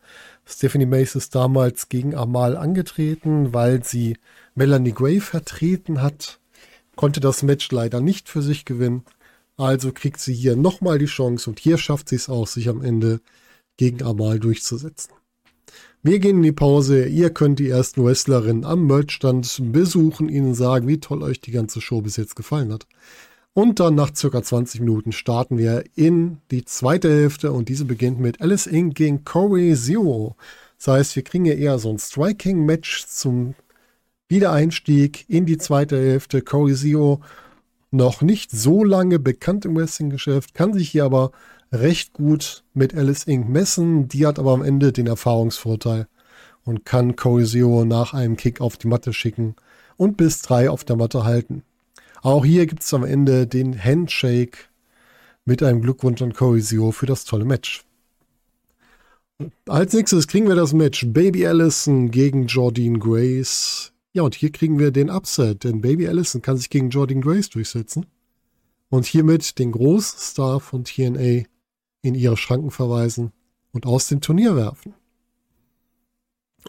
Stephanie 0.45 0.85
Mace 0.85 1.15
ist 1.15 1.35
damals 1.35 1.89
gegen 1.89 2.15
Amal 2.15 2.57
angetreten, 2.57 3.53
weil 3.53 3.83
sie 3.83 4.17
Melanie 4.55 4.93
Gray 4.93 5.19
vertreten 5.19 6.01
hat. 6.01 6.39
Konnte 6.95 7.19
das 7.19 7.43
Match 7.43 7.71
leider 7.71 8.01
nicht 8.01 8.29
für 8.29 8.41
sich 8.41 8.65
gewinnen. 8.65 9.03
Also 9.57 9.91
kriegt 9.91 10.19
sie 10.19 10.33
hier 10.33 10.55
nochmal 10.55 10.97
die 10.97 11.05
Chance 11.05 11.49
und 11.49 11.59
hier 11.59 11.77
schafft 11.77 12.09
sie 12.09 12.15
es 12.15 12.29
auch, 12.29 12.47
sich 12.47 12.67
am 12.67 12.81
Ende 12.81 13.21
gegen 13.77 14.03
Amal 14.03 14.39
durchzusetzen. 14.39 15.13
Wir 16.03 16.17
gehen 16.17 16.37
in 16.37 16.43
die 16.43 16.51
Pause. 16.51 17.05
Ihr 17.05 17.29
könnt 17.29 17.59
die 17.59 17.69
ersten 17.69 18.03
Wrestlerinnen 18.03 18.65
am 18.65 18.87
Merchstand 18.87 19.61
besuchen, 19.71 20.29
ihnen 20.29 20.55
sagen, 20.55 20.87
wie 20.87 20.99
toll 20.99 21.21
euch 21.21 21.41
die 21.41 21.51
ganze 21.51 21.79
Show 21.79 22.01
bis 22.01 22.17
jetzt 22.17 22.35
gefallen 22.35 22.73
hat. 22.73 22.87
Und 23.53 23.81
dann 23.81 23.95
nach 23.95 24.15
circa 24.15 24.41
20 24.41 24.79
Minuten 24.79 25.11
starten 25.11 25.57
wir 25.57 25.83
in 25.95 26.37
die 26.51 26.63
zweite 26.63 27.09
Hälfte 27.09 27.51
und 27.51 27.67
diese 27.67 27.83
beginnt 27.83 28.19
mit 28.19 28.41
Alice 28.41 28.65
Inc. 28.65 28.95
gegen 28.95 29.25
Corey 29.25 29.75
Zero. 29.75 30.37
Das 30.77 30.87
heißt, 30.87 31.15
wir 31.17 31.23
kriegen 31.23 31.43
hier 31.45 31.57
eher 31.57 31.77
so 31.77 31.89
ein 31.89 31.99
Striking-Match 31.99 33.07
zum 33.07 33.55
Wiedereinstieg 34.29 35.25
in 35.29 35.45
die 35.45 35.57
zweite 35.57 35.97
Hälfte. 35.97 36.41
Corey 36.41 36.75
Zero 36.75 37.21
noch 37.91 38.21
nicht 38.21 38.51
so 38.51 38.85
lange 38.85 39.19
bekannt 39.19 39.65
im 39.65 39.75
Wrestling-Geschäft, 39.75 40.53
kann 40.53 40.73
sich 40.73 40.89
hier 40.89 41.03
aber 41.03 41.31
recht 41.73 42.13
gut 42.13 42.63
mit 42.73 42.95
Alice 42.95 43.25
Inc. 43.25 43.49
messen. 43.49 44.07
Die 44.07 44.25
hat 44.25 44.39
aber 44.39 44.53
am 44.53 44.63
Ende 44.63 44.93
den 44.93 45.07
Erfahrungsvorteil 45.07 46.07
und 46.63 46.85
kann 46.85 47.17
Coesio 47.17 47.83
nach 47.83 48.13
einem 48.13 48.37
Kick 48.37 48.61
auf 48.61 48.77
die 48.77 48.87
Matte 48.87 49.11
schicken 49.11 49.55
und 49.97 50.15
bis 50.15 50.41
drei 50.41 50.69
auf 50.69 50.85
der 50.85 50.95
Matte 50.95 51.25
halten. 51.25 51.63
Auch 52.21 52.45
hier 52.45 52.67
gibt 52.67 52.83
es 52.83 52.93
am 52.93 53.03
Ende 53.03 53.47
den 53.47 53.83
Handshake 53.83 54.57
mit 55.43 55.63
einem 55.63 55.81
Glückwunsch 55.81 56.21
an 56.21 56.33
Coesio 56.33 56.91
für 56.91 57.07
das 57.07 57.25
tolle 57.25 57.45
Match. 57.45 57.83
Als 59.67 59.93
nächstes 59.93 60.27
kriegen 60.27 60.47
wir 60.47 60.55
das 60.55 60.73
Match 60.73 61.05
Baby 61.07 61.47
Allison 61.47 62.11
gegen 62.11 62.45
Jordine 62.45 62.99
Grace. 62.99 63.91
Ja, 64.13 64.21
und 64.21 64.35
hier 64.35 64.51
kriegen 64.51 64.77
wir 64.77 64.91
den 64.91 65.09
Upset, 65.09 65.63
denn 65.63 65.81
Baby 65.81 66.07
Allison 66.07 66.43
kann 66.43 66.57
sich 66.57 66.69
gegen 66.69 66.91
Jordine 66.91 67.21
Grace 67.21 67.49
durchsetzen 67.49 68.05
und 68.89 69.07
hiermit 69.07 69.57
den 69.57 69.71
Großstar 69.71 70.59
von 70.59 70.83
TNA 70.83 71.45
in 72.03 72.15
ihre 72.15 72.37
Schranken 72.37 72.69
verweisen 72.69 73.31
und 73.71 73.87
aus 73.87 74.07
dem 74.07 74.21
Turnier 74.21 74.55
werfen. 74.55 74.93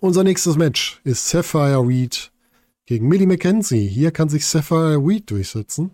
Unser 0.00 0.24
nächstes 0.24 0.56
Match 0.56 1.02
ist 1.04 1.28
Sapphire 1.28 1.86
Reed 1.86 2.31
gegen 2.86 3.08
Millie 3.08 3.26
McKenzie. 3.26 3.86
Hier 3.86 4.10
kann 4.10 4.28
sich 4.28 4.46
Sapphire 4.46 4.96
Reed 4.96 5.30
durchsetzen. 5.30 5.92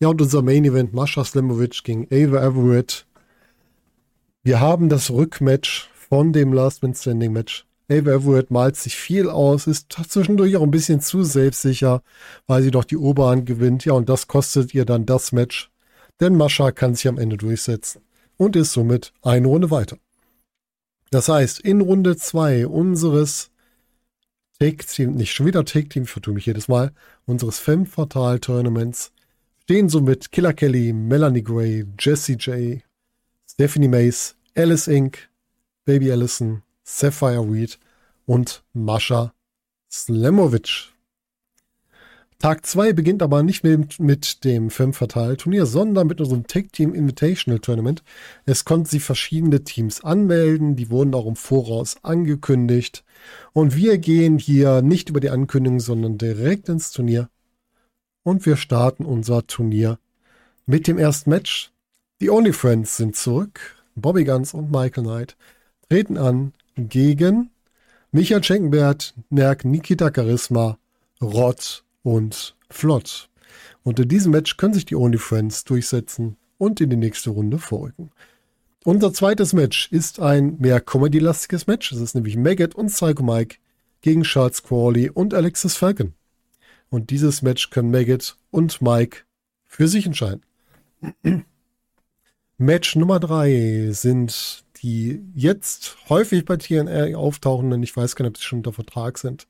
Ja, 0.00 0.08
und 0.08 0.20
unser 0.20 0.42
Main 0.42 0.64
Event 0.64 0.92
Masha 0.92 1.24
Slamovic 1.24 1.84
gegen 1.84 2.06
Ava 2.10 2.44
Everett. 2.44 3.06
Wir 4.42 4.58
haben 4.60 4.88
das 4.88 5.10
Rückmatch 5.10 5.88
von 5.94 6.32
dem 6.32 6.52
Last 6.52 6.82
Man 6.82 6.94
Standing 6.94 7.32
Match. 7.32 7.66
Ava 7.88 8.10
Everett 8.10 8.50
malt 8.50 8.76
sich 8.76 8.96
viel 8.96 9.28
aus, 9.28 9.66
ist 9.66 9.92
zwischendurch 10.08 10.56
auch 10.56 10.62
ein 10.62 10.70
bisschen 10.72 11.00
zu 11.00 11.22
selbstsicher, 11.22 12.02
weil 12.46 12.62
sie 12.62 12.72
doch 12.72 12.84
die 12.84 12.96
Oberhand 12.96 13.46
gewinnt. 13.46 13.84
Ja, 13.84 13.92
und 13.92 14.08
das 14.08 14.26
kostet 14.26 14.74
ihr 14.74 14.84
dann 14.84 15.06
das 15.06 15.30
Match. 15.30 15.70
Denn 16.20 16.36
Mascha 16.36 16.72
kann 16.72 16.94
sich 16.94 17.06
am 17.06 17.18
Ende 17.18 17.36
durchsetzen 17.36 18.02
und 18.36 18.56
ist 18.56 18.72
somit 18.72 19.12
eine 19.22 19.46
Runde 19.46 19.70
weiter. 19.70 19.98
Das 21.10 21.28
heißt, 21.28 21.60
in 21.60 21.80
Runde 21.80 22.16
2 22.16 22.66
unseres 22.66 23.51
Take 24.62 24.86
Team, 24.86 25.16
nicht 25.16 25.32
schon 25.32 25.46
wieder 25.46 25.64
Take 25.64 25.88
Team, 25.88 26.04
ich 26.04 26.10
vertue 26.10 26.34
mich 26.34 26.46
jedes 26.46 26.68
Mal, 26.68 26.92
unseres 27.26 27.58
Femme 27.58 27.84
Fatal 27.84 28.38
Tournaments 28.38 29.10
stehen 29.64 29.88
somit 29.88 30.30
Killer 30.30 30.52
Kelly, 30.52 30.92
Melanie 30.92 31.42
Gray, 31.42 31.84
Jessie 31.98 32.36
J, 32.36 32.80
Stephanie 33.44 33.88
Mace, 33.88 34.36
Alice 34.56 34.86
Inc., 34.86 35.28
Baby 35.84 36.12
Allison, 36.12 36.62
Sapphire 36.84 37.42
Reed 37.42 37.76
und 38.24 38.62
Mascha 38.72 39.34
Slamovic. 39.90 40.91
Tag 42.42 42.66
2 42.66 42.92
beginnt 42.92 43.22
aber 43.22 43.44
nicht 43.44 43.62
mit, 43.62 44.00
mit 44.00 44.42
dem 44.42 44.70
Femme 44.70 44.92
Fatale 44.92 45.36
Turnier, 45.36 45.64
sondern 45.64 46.08
mit 46.08 46.20
unserem 46.20 46.44
Tag 46.48 46.72
Team 46.72 46.92
Invitational 46.92 47.60
Tournament. 47.60 48.02
Es 48.46 48.64
konnten 48.64 48.86
sich 48.86 49.04
verschiedene 49.04 49.62
Teams 49.62 50.02
anmelden, 50.02 50.74
die 50.74 50.90
wurden 50.90 51.14
auch 51.14 51.26
im 51.26 51.36
Voraus 51.36 51.98
angekündigt. 52.02 53.04
Und 53.52 53.76
wir 53.76 53.96
gehen 53.98 54.38
hier 54.38 54.82
nicht 54.82 55.08
über 55.08 55.20
die 55.20 55.30
Ankündigung, 55.30 55.78
sondern 55.78 56.18
direkt 56.18 56.68
ins 56.68 56.90
Turnier. 56.90 57.28
Und 58.24 58.44
wir 58.44 58.56
starten 58.56 59.04
unser 59.04 59.46
Turnier 59.46 60.00
mit 60.66 60.88
dem 60.88 60.98
ersten 60.98 61.30
Match. 61.30 61.70
Die 62.20 62.30
Only 62.30 62.52
Friends 62.52 62.96
sind 62.96 63.14
zurück. 63.14 63.76
Bobby 63.94 64.24
Guns 64.24 64.52
und 64.52 64.72
Michael 64.72 65.04
Knight 65.04 65.36
treten 65.88 66.18
an 66.18 66.54
gegen 66.74 67.50
Michael 68.10 68.42
Schenkenbert, 68.42 69.14
Nerk, 69.30 69.64
Nikita 69.64 70.10
Charisma, 70.12 70.76
Rott 71.20 71.84
und 72.02 72.56
flott. 72.70 73.28
Und 73.82 73.98
in 73.98 74.08
diesem 74.08 74.32
Match 74.32 74.56
können 74.56 74.74
sich 74.74 74.84
die 74.84 74.96
Only 74.96 75.18
Friends 75.18 75.64
durchsetzen 75.64 76.36
und 76.58 76.80
in 76.80 76.90
die 76.90 76.96
nächste 76.96 77.30
Runde 77.30 77.58
vorrücken. 77.58 78.10
Unser 78.84 79.12
zweites 79.12 79.52
Match 79.52 79.90
ist 79.92 80.20
ein 80.20 80.56
mehr 80.58 80.80
Comedy-lastiges 80.80 81.66
Match. 81.66 81.92
Es 81.92 82.00
ist 82.00 82.14
nämlich 82.14 82.36
Maggot 82.36 82.74
und 82.74 82.88
Psycho 82.88 83.22
Mike 83.22 83.58
gegen 84.00 84.22
Charles 84.22 84.62
Crawley 84.62 85.08
und 85.10 85.34
Alexis 85.34 85.76
Falcon. 85.76 86.14
Und 86.90 87.10
dieses 87.10 87.42
Match 87.42 87.70
können 87.70 87.90
Maggot 87.90 88.36
und 88.50 88.82
Mike 88.82 89.18
für 89.64 89.88
sich 89.88 90.06
entscheiden. 90.06 90.42
Match 92.58 92.96
Nummer 92.96 93.18
drei 93.18 93.88
sind 93.92 94.64
die 94.82 95.20
jetzt 95.34 95.96
häufig 96.08 96.44
bei 96.44 96.56
TNR 96.56 97.16
auftauchenden, 97.16 97.82
ich 97.82 97.96
weiß 97.96 98.16
gar 98.16 98.24
nicht, 98.24 98.30
ob 98.30 98.36
sie 98.38 98.44
schon 98.44 98.58
unter 98.58 98.72
Vertrag 98.72 99.18
sind, 99.18 99.46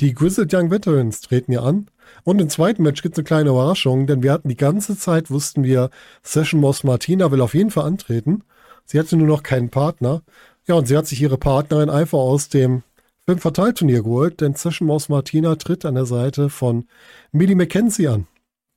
die 0.00 0.14
Grizzled 0.14 0.52
Young 0.54 0.70
Veterans 0.70 1.20
treten 1.20 1.52
hier 1.52 1.62
an. 1.62 1.88
Und 2.24 2.40
im 2.40 2.48
zweiten 2.48 2.82
Match 2.82 3.02
gibt 3.02 3.14
es 3.14 3.18
eine 3.18 3.24
kleine 3.24 3.50
Überraschung, 3.50 4.06
denn 4.06 4.22
wir 4.22 4.32
hatten 4.32 4.48
die 4.48 4.56
ganze 4.56 4.96
Zeit, 4.96 5.30
wussten 5.30 5.64
wir, 5.64 5.90
Session 6.22 6.60
Moss 6.60 6.84
Martina 6.84 7.30
will 7.30 7.40
auf 7.40 7.54
jeden 7.54 7.70
Fall 7.70 7.84
antreten. 7.84 8.44
Sie 8.84 8.98
hatte 8.98 9.16
nur 9.16 9.26
noch 9.26 9.42
keinen 9.42 9.70
Partner. 9.70 10.22
Ja, 10.66 10.76
und 10.76 10.86
sie 10.86 10.96
hat 10.96 11.06
sich 11.06 11.20
ihre 11.20 11.38
Partnerin 11.38 11.90
einfach 11.90 12.18
aus 12.18 12.48
dem 12.48 12.82
Film 13.26 13.40
Turnier 13.40 14.02
geholt, 14.02 14.40
denn 14.40 14.54
Session 14.54 14.86
Moss 14.86 15.08
Martina 15.08 15.56
tritt 15.56 15.84
an 15.84 15.96
der 15.96 16.06
Seite 16.06 16.48
von 16.48 16.86
Millie 17.32 17.56
McKenzie 17.56 18.08
an. 18.08 18.26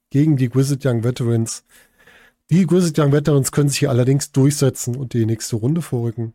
Gegen 0.09 0.35
die 0.35 0.49
Grizzled 0.49 0.85
Young 0.85 1.05
Veterans. 1.05 1.63
Die 2.49 2.65
Grizzled 2.65 2.99
Young 2.99 3.13
Veterans 3.13 3.53
können 3.53 3.69
sich 3.69 3.79
hier 3.79 3.89
allerdings 3.89 4.33
durchsetzen 4.33 4.97
und 4.97 5.13
die 5.13 5.25
nächste 5.25 5.55
Runde 5.55 5.81
vorrücken. 5.81 6.33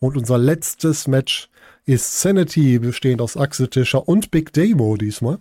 Und 0.00 0.16
unser 0.16 0.38
letztes 0.38 1.06
Match 1.06 1.48
ist 1.84 2.20
Sanity, 2.20 2.78
bestehend 2.78 3.20
aus 3.20 3.36
Axel 3.36 3.68
Tischer 3.68 4.08
und 4.08 4.30
Big 4.30 4.52
Damo 4.52 4.96
diesmal. 4.96 5.38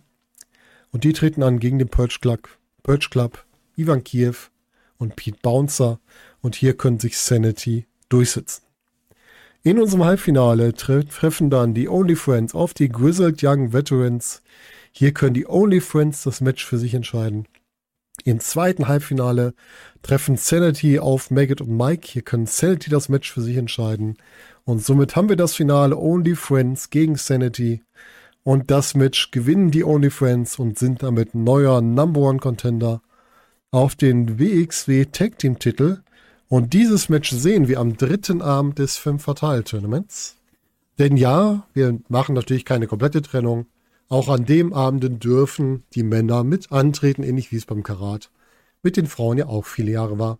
Und 0.91 1.03
die 1.03 1.13
treten 1.13 1.43
an 1.43 1.59
gegen 1.59 1.79
den 1.79 1.89
Purge 1.89 2.17
Club, 2.21 2.49
Purge 2.83 3.07
Club 3.09 3.45
Ivan 3.75 4.03
Kiev 4.03 4.51
und 4.97 5.15
Pete 5.15 5.39
Bouncer. 5.41 5.99
Und 6.41 6.55
hier 6.55 6.75
können 6.75 6.99
sich 6.99 7.17
Sanity 7.17 7.85
durchsetzen. 8.09 8.63
In 9.63 9.79
unserem 9.79 10.03
Halbfinale 10.03 10.73
tre 10.73 11.05
treffen 11.05 11.51
dann 11.51 11.75
die 11.75 11.87
Only 11.87 12.15
Friends 12.15 12.55
auf 12.55 12.73
die 12.73 12.89
Grizzled 12.89 13.43
Young 13.43 13.73
Veterans. 13.73 14.41
Hier 14.91 15.13
können 15.13 15.35
die 15.35 15.47
Only 15.47 15.81
Friends 15.81 16.23
das 16.23 16.41
Match 16.41 16.65
für 16.65 16.79
sich 16.79 16.95
entscheiden. 16.95 17.47
Im 18.23 18.39
zweiten 18.39 18.87
Halbfinale 18.87 19.53
treffen 20.03 20.37
Sanity 20.37 20.99
auf 20.99 21.31
Maggot 21.31 21.61
und 21.61 21.75
Mike. 21.75 22.07
Hier 22.07 22.21
können 22.21 22.45
Sanity 22.45 22.89
das 22.89 23.09
Match 23.09 23.31
für 23.31 23.41
sich 23.41 23.57
entscheiden. 23.57 24.17
Und 24.63 24.83
somit 24.83 25.15
haben 25.15 25.29
wir 25.29 25.35
das 25.35 25.55
Finale 25.55 25.97
Only 25.97 26.35
Friends 26.35 26.89
gegen 26.89 27.15
Sanity. 27.15 27.81
Und 28.43 28.71
das 28.71 28.95
Match 28.95 29.31
gewinnen 29.31 29.71
die 29.71 29.83
Only 29.83 30.09
Friends 30.09 30.59
und 30.59 30.77
sind 30.77 31.03
damit 31.03 31.35
neuer 31.35 31.81
Number 31.81 32.21
One 32.21 32.39
Contender 32.39 33.01
auf 33.71 33.95
den 33.95 34.39
WXW 34.39 35.05
Tag 35.05 35.39
Team 35.39 35.57
Titel. 35.59 36.01
Und 36.47 36.73
dieses 36.73 37.09
Match 37.09 37.31
sehen 37.31 37.67
wir 37.67 37.79
am 37.79 37.97
dritten 37.97 38.41
Abend 38.41 38.77
des 38.77 38.97
Femme 38.97 39.19
Fatale 39.19 39.63
Tournaments. 39.63 40.37
Denn 40.99 41.17
ja, 41.17 41.65
wir 41.73 41.99
machen 42.09 42.35
natürlich 42.35 42.65
keine 42.65 42.87
komplette 42.87 43.21
Trennung. 43.21 43.67
Auch 44.11 44.27
an 44.27 44.43
dem 44.43 44.73
Abend 44.73 45.23
dürfen 45.23 45.83
die 45.95 46.03
Männer 46.03 46.43
mit 46.43 46.73
antreten, 46.73 47.23
ähnlich 47.23 47.53
wie 47.53 47.55
es 47.55 47.65
beim 47.65 47.81
Karat 47.81 48.29
mit 48.83 48.97
den 48.97 49.07
Frauen 49.07 49.37
ja 49.37 49.45
auch 49.45 49.65
viele 49.65 49.91
Jahre 49.91 50.19
war. 50.19 50.37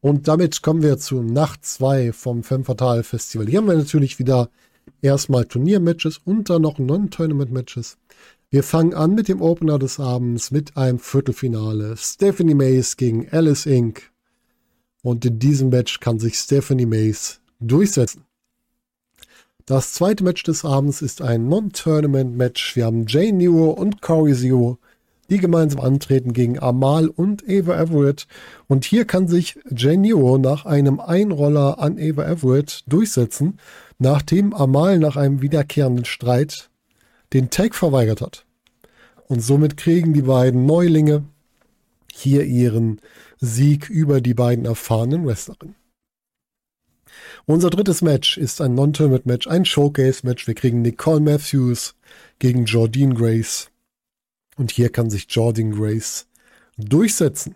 Und 0.00 0.28
damit 0.28 0.62
kommen 0.62 0.82
wir 0.82 0.96
zu 0.96 1.22
Nacht 1.22 1.64
2 1.64 2.12
vom 2.12 2.44
Femme 2.44 2.62
Fatale 2.62 3.02
Festival. 3.02 3.48
Hier 3.48 3.58
haben 3.58 3.66
wir 3.66 3.76
natürlich 3.76 4.20
wieder 4.20 4.48
erstmal 5.02 5.46
Turniermatches 5.46 6.18
und 6.18 6.50
dann 6.50 6.62
noch 6.62 6.78
Non-Tournament-Matches. 6.78 7.98
Wir 8.48 8.62
fangen 8.62 8.94
an 8.94 9.16
mit 9.16 9.26
dem 9.26 9.42
Opener 9.42 9.80
des 9.80 9.98
Abends 9.98 10.52
mit 10.52 10.76
einem 10.76 11.00
Viertelfinale. 11.00 11.96
Stephanie 11.96 12.54
Mays 12.54 12.96
gegen 12.96 13.28
Alice 13.30 13.66
Inc. 13.66 14.12
Und 15.02 15.24
in 15.24 15.40
diesem 15.40 15.70
Match 15.70 15.98
kann 15.98 16.20
sich 16.20 16.36
Stephanie 16.36 16.86
Mays 16.86 17.40
durchsetzen. 17.58 18.27
Das 19.68 19.92
zweite 19.92 20.24
Match 20.24 20.44
des 20.44 20.64
Abends 20.64 21.02
ist 21.02 21.20
ein 21.20 21.46
Non-Tournament-Match. 21.46 22.74
Wir 22.74 22.86
haben 22.86 23.04
Jane 23.06 23.34
Nero 23.34 23.68
und 23.68 24.00
Corey 24.00 24.32
Zero 24.32 24.78
die 25.28 25.36
gemeinsam 25.36 25.82
antreten 25.82 26.32
gegen 26.32 26.58
Amal 26.58 27.08
und 27.08 27.44
Ava 27.46 27.78
Everett. 27.78 28.26
Und 28.66 28.86
hier 28.86 29.04
kann 29.04 29.28
sich 29.28 29.58
Genio 29.66 30.38
nach 30.38 30.64
einem 30.64 31.00
Einroller 31.00 31.80
an 31.80 31.98
Ava 31.98 32.24
Everett 32.24 32.82
durchsetzen, 32.86 33.58
nachdem 33.98 34.54
Amal 34.54 34.98
nach 34.98 35.16
einem 35.16 35.42
wiederkehrenden 35.42 36.06
Streit 36.06 36.70
den 37.34 37.50
Tag 37.50 37.74
verweigert 37.74 38.22
hat. 38.22 38.46
Und 39.26 39.42
somit 39.42 39.76
kriegen 39.76 40.14
die 40.14 40.22
beiden 40.22 40.64
Neulinge 40.64 41.24
hier 42.10 42.44
ihren 42.44 43.02
Sieg 43.36 43.90
über 43.90 44.22
die 44.22 44.32
beiden 44.32 44.64
erfahrenen 44.64 45.26
Wrestlerinnen. 45.26 45.74
Unser 47.46 47.70
drittes 47.70 48.02
Match 48.02 48.36
ist 48.36 48.60
ein 48.60 48.74
Non-Tournament-Match, 48.74 49.46
ein 49.46 49.64
Showcase-Match. 49.64 50.46
Wir 50.46 50.54
kriegen 50.54 50.82
Nicole 50.82 51.20
Matthews 51.20 51.94
gegen 52.38 52.64
Jordine 52.64 53.14
Grace. 53.14 53.70
Und 54.56 54.70
hier 54.72 54.90
kann 54.90 55.08
sich 55.08 55.26
Jordan 55.28 55.70
Grace 55.72 56.26
durchsetzen. 56.76 57.54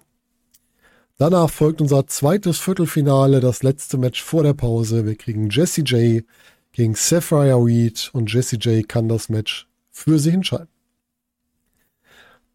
Danach 1.18 1.50
folgt 1.50 1.80
unser 1.80 2.06
zweites 2.06 2.58
Viertelfinale, 2.58 3.40
das 3.40 3.62
letzte 3.62 3.98
Match 3.98 4.22
vor 4.22 4.42
der 4.42 4.54
Pause. 4.54 5.06
Wir 5.06 5.14
kriegen 5.14 5.50
Jesse 5.50 5.82
J 5.82 6.24
gegen 6.72 6.94
Sapphire 6.94 7.62
Reed 7.62 8.10
und 8.12 8.32
Jesse 8.32 8.56
J 8.56 8.88
kann 8.88 9.08
das 9.08 9.28
Match 9.28 9.68
für 9.90 10.18
sich 10.18 10.34
entscheiden. 10.34 10.68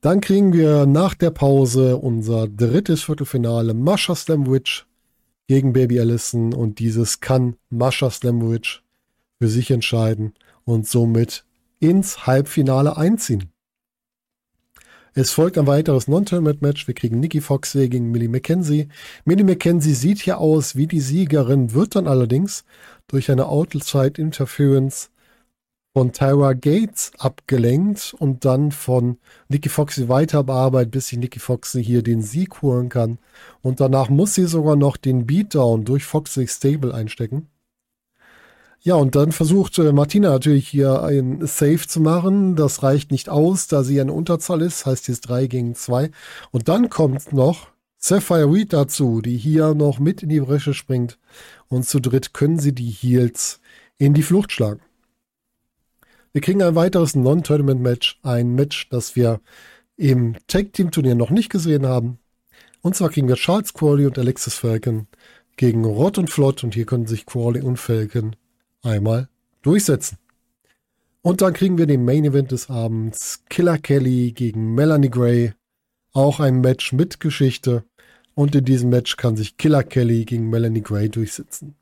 Dann 0.01 0.21
kriegen 0.21 0.53
wir 0.53 0.85
nach 0.85 1.13
der 1.13 1.31
Pause 1.31 1.97
unser 1.97 2.47
drittes 2.47 3.03
Viertelfinale 3.03 3.73
Masha 3.73 4.15
Slamwich 4.15 4.86
gegen 5.47 5.73
Baby 5.73 5.99
Allison 5.99 6.53
und 6.53 6.79
dieses 6.79 7.19
kann 7.19 7.55
Masha 7.69 8.09
Slamwich 8.09 8.83
für 9.39 9.47
sich 9.47 9.71
entscheiden 9.71 10.33
und 10.65 10.87
somit 10.87 11.45
ins 11.79 12.27
Halbfinale 12.27 12.97
einziehen. 12.97 13.51
Es 15.13 15.31
folgt 15.31 15.57
ein 15.57 15.65
weiteres 15.65 16.07
Non-Tournament-Match. 16.07 16.85
Wir 16.85 16.93
kriegen 16.93 17.19
Nikki 17.19 17.41
Fox 17.41 17.73
gegen 17.73 18.11
Millie 18.11 18.29
McKenzie. 18.29 18.87
Millie 19.25 19.45
McKenzie 19.45 19.93
sieht 19.93 20.19
hier 20.19 20.37
aus 20.37 20.75
wie 20.75 20.85
die 20.85 20.99
Siegerin, 20.99 21.73
wird 21.73 21.95
dann 21.95 22.07
allerdings 22.07 22.65
durch 23.07 23.31
eine 23.31 23.47
Outside 23.47 24.21
Interference 24.21 25.09
von 25.97 26.11
Tyra 26.11 26.53
Gates 26.53 27.11
abgelenkt 27.17 28.13
und 28.19 28.45
dann 28.45 28.71
von 28.71 29.17
Nikki 29.47 29.67
Foxy 29.67 30.07
weiter 30.07 30.43
bearbeitet, 30.43 30.91
bis 30.91 31.07
sich 31.07 31.17
Nikki 31.17 31.39
Foxy 31.39 31.83
hier 31.83 32.03
den 32.03 32.21
Sieg 32.21 32.61
holen 32.61 32.89
kann. 32.89 33.17
Und 33.63 33.79
danach 33.79 34.07
muss 34.07 34.35
sie 34.35 34.45
sogar 34.45 34.75
noch 34.75 34.95
den 34.95 35.25
Beatdown 35.25 35.85
durch 35.85 36.05
Foxy 36.05 36.47
Stable 36.47 36.93
einstecken. 36.93 37.47
Ja, 38.79 38.93
und 38.93 39.15
dann 39.15 39.31
versucht 39.31 39.79
äh, 39.79 39.91
Martina 39.91 40.29
natürlich 40.29 40.67
hier 40.67 41.01
ein 41.01 41.43
Save 41.47 41.87
zu 41.87 41.99
machen. 41.99 42.55
Das 42.55 42.83
reicht 42.83 43.09
nicht 43.09 43.27
aus, 43.27 43.65
da 43.65 43.83
sie 43.83 43.99
eine 43.99 44.13
Unterzahl 44.13 44.61
ist, 44.61 44.85
heißt 44.85 45.07
jetzt 45.07 45.21
3 45.21 45.47
gegen 45.47 45.73
2. 45.73 46.11
Und 46.51 46.67
dann 46.67 46.91
kommt 46.91 47.33
noch 47.33 47.69
Sapphire 47.97 48.53
Reed 48.53 48.71
dazu, 48.71 49.21
die 49.21 49.35
hier 49.35 49.73
noch 49.73 49.97
mit 49.97 50.21
in 50.21 50.29
die 50.29 50.41
Bresche 50.41 50.75
springt. 50.75 51.17
Und 51.69 51.87
zu 51.87 51.99
dritt 51.99 52.35
können 52.35 52.59
sie 52.59 52.75
die 52.75 52.91
Heels 52.91 53.61
in 53.97 54.13
die 54.13 54.21
Flucht 54.21 54.51
schlagen. 54.51 54.81
Wir 56.33 56.41
kriegen 56.41 56.61
ein 56.61 56.75
weiteres 56.75 57.15
Non-Tournament-Match, 57.15 58.19
ein 58.23 58.53
Match, 58.55 58.89
das 58.89 59.15
wir 59.15 59.39
im 59.95 60.35
Tag-Team-Turnier 60.47 61.15
noch 61.15 61.31
nicht 61.31 61.49
gesehen 61.49 61.85
haben. 61.85 62.19
Und 62.81 62.95
zwar 62.95 63.09
kriegen 63.09 63.27
wir 63.27 63.35
Charles 63.35 63.73
Crawley 63.73 64.05
und 64.05 64.17
Alexis 64.19 64.55
Falcon 64.55 65.07
gegen 65.55 65.83
Rott 65.83 66.17
und 66.17 66.29
Flott 66.29 66.63
und 66.63 66.75
hier 66.75 66.85
können 66.85 67.07
sich 67.07 67.25
Crawley 67.25 67.61
und 67.61 67.77
Falcon 67.77 68.35
einmal 68.83 69.27
durchsetzen. 69.63 70.17
Und 71.21 71.41
dann 71.41 71.53
kriegen 71.53 71.77
wir 71.77 71.87
den 71.87 72.05
Main 72.05 72.23
Event 72.23 72.51
des 72.51 72.69
Abends. 72.69 73.43
Killer 73.49 73.77
Kelly 73.77 74.31
gegen 74.31 74.75
Melanie 74.75 75.09
Gray. 75.09 75.53
Auch 76.13 76.39
ein 76.39 76.61
Match 76.61 76.93
mit 76.93 77.19
Geschichte. 77.19 77.83
Und 78.33 78.55
in 78.55 78.63
diesem 78.63 78.89
Match 78.91 79.17
kann 79.17 79.35
sich 79.35 79.57
Killer 79.57 79.83
Kelly 79.83 80.23
gegen 80.23 80.49
Melanie 80.49 80.81
Gray 80.81 81.09
durchsetzen. 81.09 81.75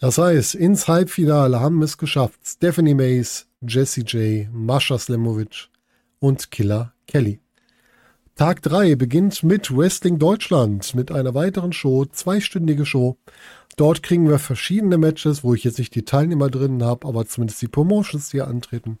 Das 0.00 0.18
heißt, 0.18 0.54
ins 0.54 0.86
Halbfinale 0.88 1.60
haben 1.60 1.80
es 1.80 1.96
geschafft 1.96 2.40
Stephanie 2.44 2.94
Mays, 2.94 3.46
Jesse 3.66 4.02
J, 4.02 4.48
Mascha 4.52 4.98
Slemovic 4.98 5.68
und 6.18 6.50
Killer 6.50 6.92
Kelly. 7.06 7.40
Tag 8.36 8.62
3 8.62 8.96
beginnt 8.96 9.42
mit 9.42 9.76
Wrestling 9.76 10.18
Deutschland, 10.18 10.94
mit 10.94 11.12
einer 11.12 11.34
weiteren 11.34 11.72
Show, 11.72 12.04
zweistündige 12.04 12.84
Show. 12.84 13.16
Dort 13.76 14.02
kriegen 14.02 14.28
wir 14.28 14.38
verschiedene 14.38 14.98
Matches, 14.98 15.44
wo 15.44 15.54
ich 15.54 15.64
jetzt 15.64 15.78
nicht 15.78 15.94
die 15.94 16.04
Teilnehmer 16.04 16.50
drin 16.50 16.82
habe, 16.82 17.06
aber 17.06 17.26
zumindest 17.26 17.62
die 17.62 17.68
Promotions, 17.68 18.30
die 18.30 18.38
hier 18.38 18.48
antreten. 18.48 18.98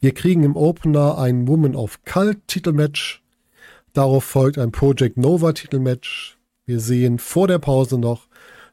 Wir 0.00 0.12
kriegen 0.12 0.42
im 0.44 0.56
Opener 0.56 1.18
ein 1.18 1.46
Woman 1.46 1.76
of 1.76 2.02
Cult 2.04 2.48
Titelmatch. 2.48 3.22
Darauf 3.92 4.24
folgt 4.24 4.58
ein 4.58 4.72
Project 4.72 5.16
Nova 5.16 5.52
Titelmatch. 5.52 6.38
Wir 6.64 6.80
sehen 6.80 7.18
vor 7.18 7.48
der 7.48 7.58
Pause 7.58 7.98
noch 7.98 8.26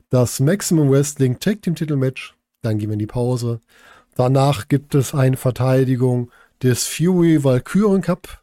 das 0.09 0.39
Maximum 0.39 0.89
Wrestling 0.89 1.39
Tag 1.39 1.61
Team 1.61 1.75
Titelmatch. 1.75 2.35
Dann 2.61 2.77
gehen 2.77 2.89
wir 2.89 2.93
in 2.93 2.99
die 2.99 3.07
Pause. 3.07 3.61
Danach 4.17 4.67
gibt 4.67 4.95
es 4.95 5.13
eine 5.13 5.37
Verteidigung 5.37 6.31
des 6.63 6.87
Fury 6.87 7.43
Valkyren 7.43 8.01
Cup. 8.01 8.41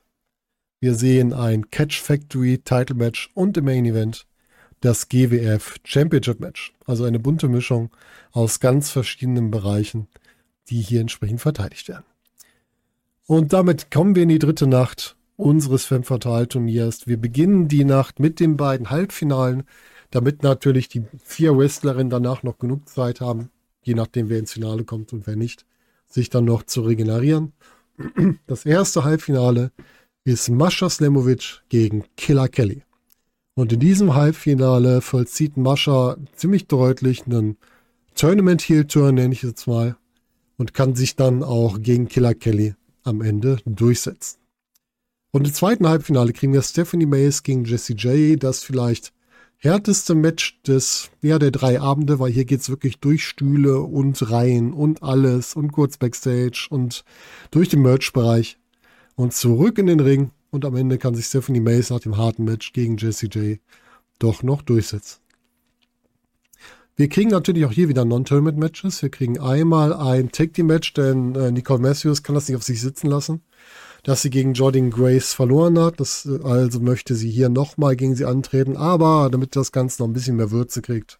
Wir 0.78 0.94
sehen 0.94 1.32
ein 1.32 1.68
Catch 1.68 2.00
Factory 2.00 2.58
Title 2.58 2.94
Match 2.94 3.32
und 3.34 3.56
im 3.56 3.64
Main 3.64 3.84
Event 3.84 4.24
das 4.82 5.08
GWF 5.08 5.74
Championship 5.82 6.38
Match. 6.38 6.72
Also 6.86 7.02
eine 7.02 7.18
bunte 7.18 7.48
Mischung 7.48 7.90
aus 8.30 8.60
ganz 8.60 8.90
verschiedenen 8.90 9.50
Bereichen, 9.50 10.06
die 10.68 10.80
hier 10.80 11.00
entsprechend 11.00 11.40
verteidigt 11.40 11.88
werden. 11.88 12.04
Und 13.26 13.52
damit 13.52 13.90
kommen 13.90 14.14
wir 14.14 14.22
in 14.22 14.28
die 14.28 14.38
dritte 14.38 14.68
Nacht 14.68 15.16
unseres 15.36 15.86
Femme 15.86 16.04
Fatale 16.04 16.46
Turniers. 16.46 17.08
Wir 17.08 17.20
beginnen 17.20 17.66
die 17.66 17.84
Nacht 17.84 18.20
mit 18.20 18.38
den 18.38 18.56
beiden 18.56 18.90
Halbfinalen, 18.90 19.64
damit 20.12 20.44
natürlich 20.44 20.88
die 20.88 21.02
vier 21.24 21.58
Wrestlerinnen 21.58 22.10
danach 22.10 22.44
noch 22.44 22.58
genug 22.58 22.88
Zeit 22.88 23.20
haben, 23.20 23.50
je 23.86 23.94
nachdem 23.94 24.28
wer 24.28 24.38
ins 24.38 24.52
Finale 24.52 24.84
kommt 24.84 25.12
und 25.12 25.26
wer 25.26 25.36
nicht, 25.36 25.64
sich 26.06 26.30
dann 26.30 26.44
noch 26.44 26.62
zu 26.64 26.82
regenerieren. 26.82 27.52
Das 28.46 28.66
erste 28.66 29.04
Halbfinale 29.04 29.70
ist 30.24 30.48
Mascha 30.48 30.90
Slemovic 30.90 31.62
gegen 31.68 32.04
Killer 32.16 32.48
Kelly. 32.48 32.82
Und 33.54 33.72
in 33.72 33.80
diesem 33.80 34.14
Halbfinale 34.14 35.00
vollzieht 35.00 35.56
Mascha 35.56 36.16
ziemlich 36.34 36.66
deutlich 36.66 37.26
einen 37.26 37.56
Tournament 38.14 38.62
Heel 38.62 38.86
Turn, 38.86 39.14
nenne 39.14 39.32
ich 39.32 39.42
jetzt 39.42 39.66
mal, 39.66 39.96
und 40.56 40.74
kann 40.74 40.96
sich 40.96 41.14
dann 41.14 41.42
auch 41.42 41.80
gegen 41.80 42.08
Killer 42.08 42.34
Kelly 42.34 42.74
am 43.04 43.20
Ende 43.20 43.58
durchsetzen. 43.64 44.38
Und 45.30 45.46
im 45.46 45.52
zweiten 45.52 45.88
Halbfinale 45.88 46.32
kriegen 46.32 46.52
wir 46.52 46.62
Stephanie 46.62 47.06
Mays 47.06 47.42
gegen 47.42 47.64
Jesse 47.64 47.94
J, 47.94 48.40
das 48.42 48.62
vielleicht 48.62 49.12
härteste 49.64 50.14
Match 50.14 50.60
des, 50.62 51.10
ja, 51.22 51.38
der 51.38 51.50
drei 51.50 51.80
Abende, 51.80 52.20
weil 52.20 52.30
hier 52.30 52.44
geht's 52.44 52.68
wirklich 52.68 52.98
durch 53.00 53.26
Stühle 53.26 53.80
und 53.80 54.30
Reihen 54.30 54.74
und 54.74 55.02
alles 55.02 55.56
und 55.56 55.72
kurz 55.72 55.96
Backstage 55.96 56.66
und 56.68 57.02
durch 57.50 57.70
den 57.70 57.80
Merch-Bereich 57.80 58.58
und 59.16 59.32
zurück 59.32 59.78
in 59.78 59.86
den 59.86 60.00
Ring 60.00 60.32
und 60.50 60.66
am 60.66 60.76
Ende 60.76 60.98
kann 60.98 61.14
sich 61.14 61.24
Stephanie 61.24 61.60
Mays 61.60 61.88
nach 61.88 62.00
dem 62.00 62.18
harten 62.18 62.44
Match 62.44 62.74
gegen 62.74 62.98
Jessie 62.98 63.28
J 63.28 63.58
doch 64.18 64.42
noch 64.42 64.60
durchsetzen. 64.60 65.20
Wir 66.96 67.08
kriegen 67.08 67.30
natürlich 67.30 67.64
auch 67.64 67.72
hier 67.72 67.88
wieder 67.88 68.04
Non-Tournament-Matches. 68.04 69.02
Wir 69.02 69.08
kriegen 69.08 69.40
einmal 69.40 69.92
ein 69.92 70.30
Tag-Team-Match, 70.30 70.92
denn 70.92 71.34
äh, 71.34 71.50
Nicole 71.50 71.80
Matthews 71.80 72.22
kann 72.22 72.36
das 72.36 72.48
nicht 72.48 72.56
auf 72.56 72.62
sich 72.62 72.80
sitzen 72.80 73.08
lassen, 73.08 73.42
dass 74.04 74.22
sie 74.22 74.30
gegen 74.30 74.54
Jordan 74.54 74.90
Grace 74.90 75.34
verloren 75.34 75.78
hat. 75.78 75.98
Das, 75.98 76.28
also 76.44 76.78
möchte 76.78 77.16
sie 77.16 77.30
hier 77.30 77.48
nochmal 77.48 77.96
gegen 77.96 78.14
sie 78.14 78.24
antreten. 78.24 78.76
Aber 78.76 79.28
damit 79.30 79.56
das 79.56 79.72
Ganze 79.72 80.00
noch 80.02 80.08
ein 80.08 80.12
bisschen 80.12 80.36
mehr 80.36 80.52
Würze 80.52 80.80
kriegt, 80.80 81.18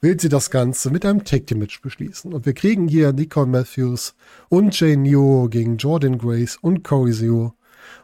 will 0.00 0.18
sie 0.18 0.30
das 0.30 0.50
Ganze 0.50 0.90
mit 0.90 1.04
einem 1.04 1.24
Tag-Team-Match 1.24 1.82
beschließen. 1.82 2.32
Und 2.32 2.46
wir 2.46 2.54
kriegen 2.54 2.88
hier 2.88 3.12
Nicole 3.12 3.46
Matthews 3.46 4.14
und 4.48 4.78
Jane 4.78 5.02
Neo 5.02 5.48
gegen 5.50 5.76
Jordan 5.76 6.16
Grace 6.16 6.56
und 6.60 6.82
Corey 6.82 7.12
Zero 7.12 7.54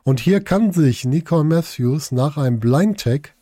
und 0.04 0.20
hier 0.20 0.40
kann 0.40 0.72
sich 0.72 1.04
Nicole 1.04 1.44
Matthews 1.44 2.12
nach 2.12 2.37
einem 2.37 2.61
Blind 2.61 3.00
Tag 3.00 3.35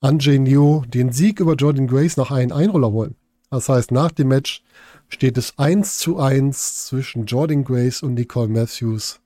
an 0.00 0.18
Jane 0.18 0.82
den 0.88 1.12
Sieg 1.12 1.40
über 1.40 1.54
Jordan 1.54 1.86
Grace 1.86 2.16
nach 2.16 2.30
einem 2.30 2.52
Einroller 2.52 2.90
holen. 2.90 3.16
Das 3.50 3.68
heißt, 3.68 3.90
nach 3.90 4.12
dem 4.12 4.28
Match 4.28 4.62
steht 5.08 5.36
es 5.36 5.58
1 5.58 5.98
zu 5.98 6.18
1 6.18 6.86
zwischen 6.86 7.26
Jordan 7.26 7.64
Grace 7.64 8.02
und 8.02 8.14
Nicole 8.14 8.48
Matthews. 8.48 9.20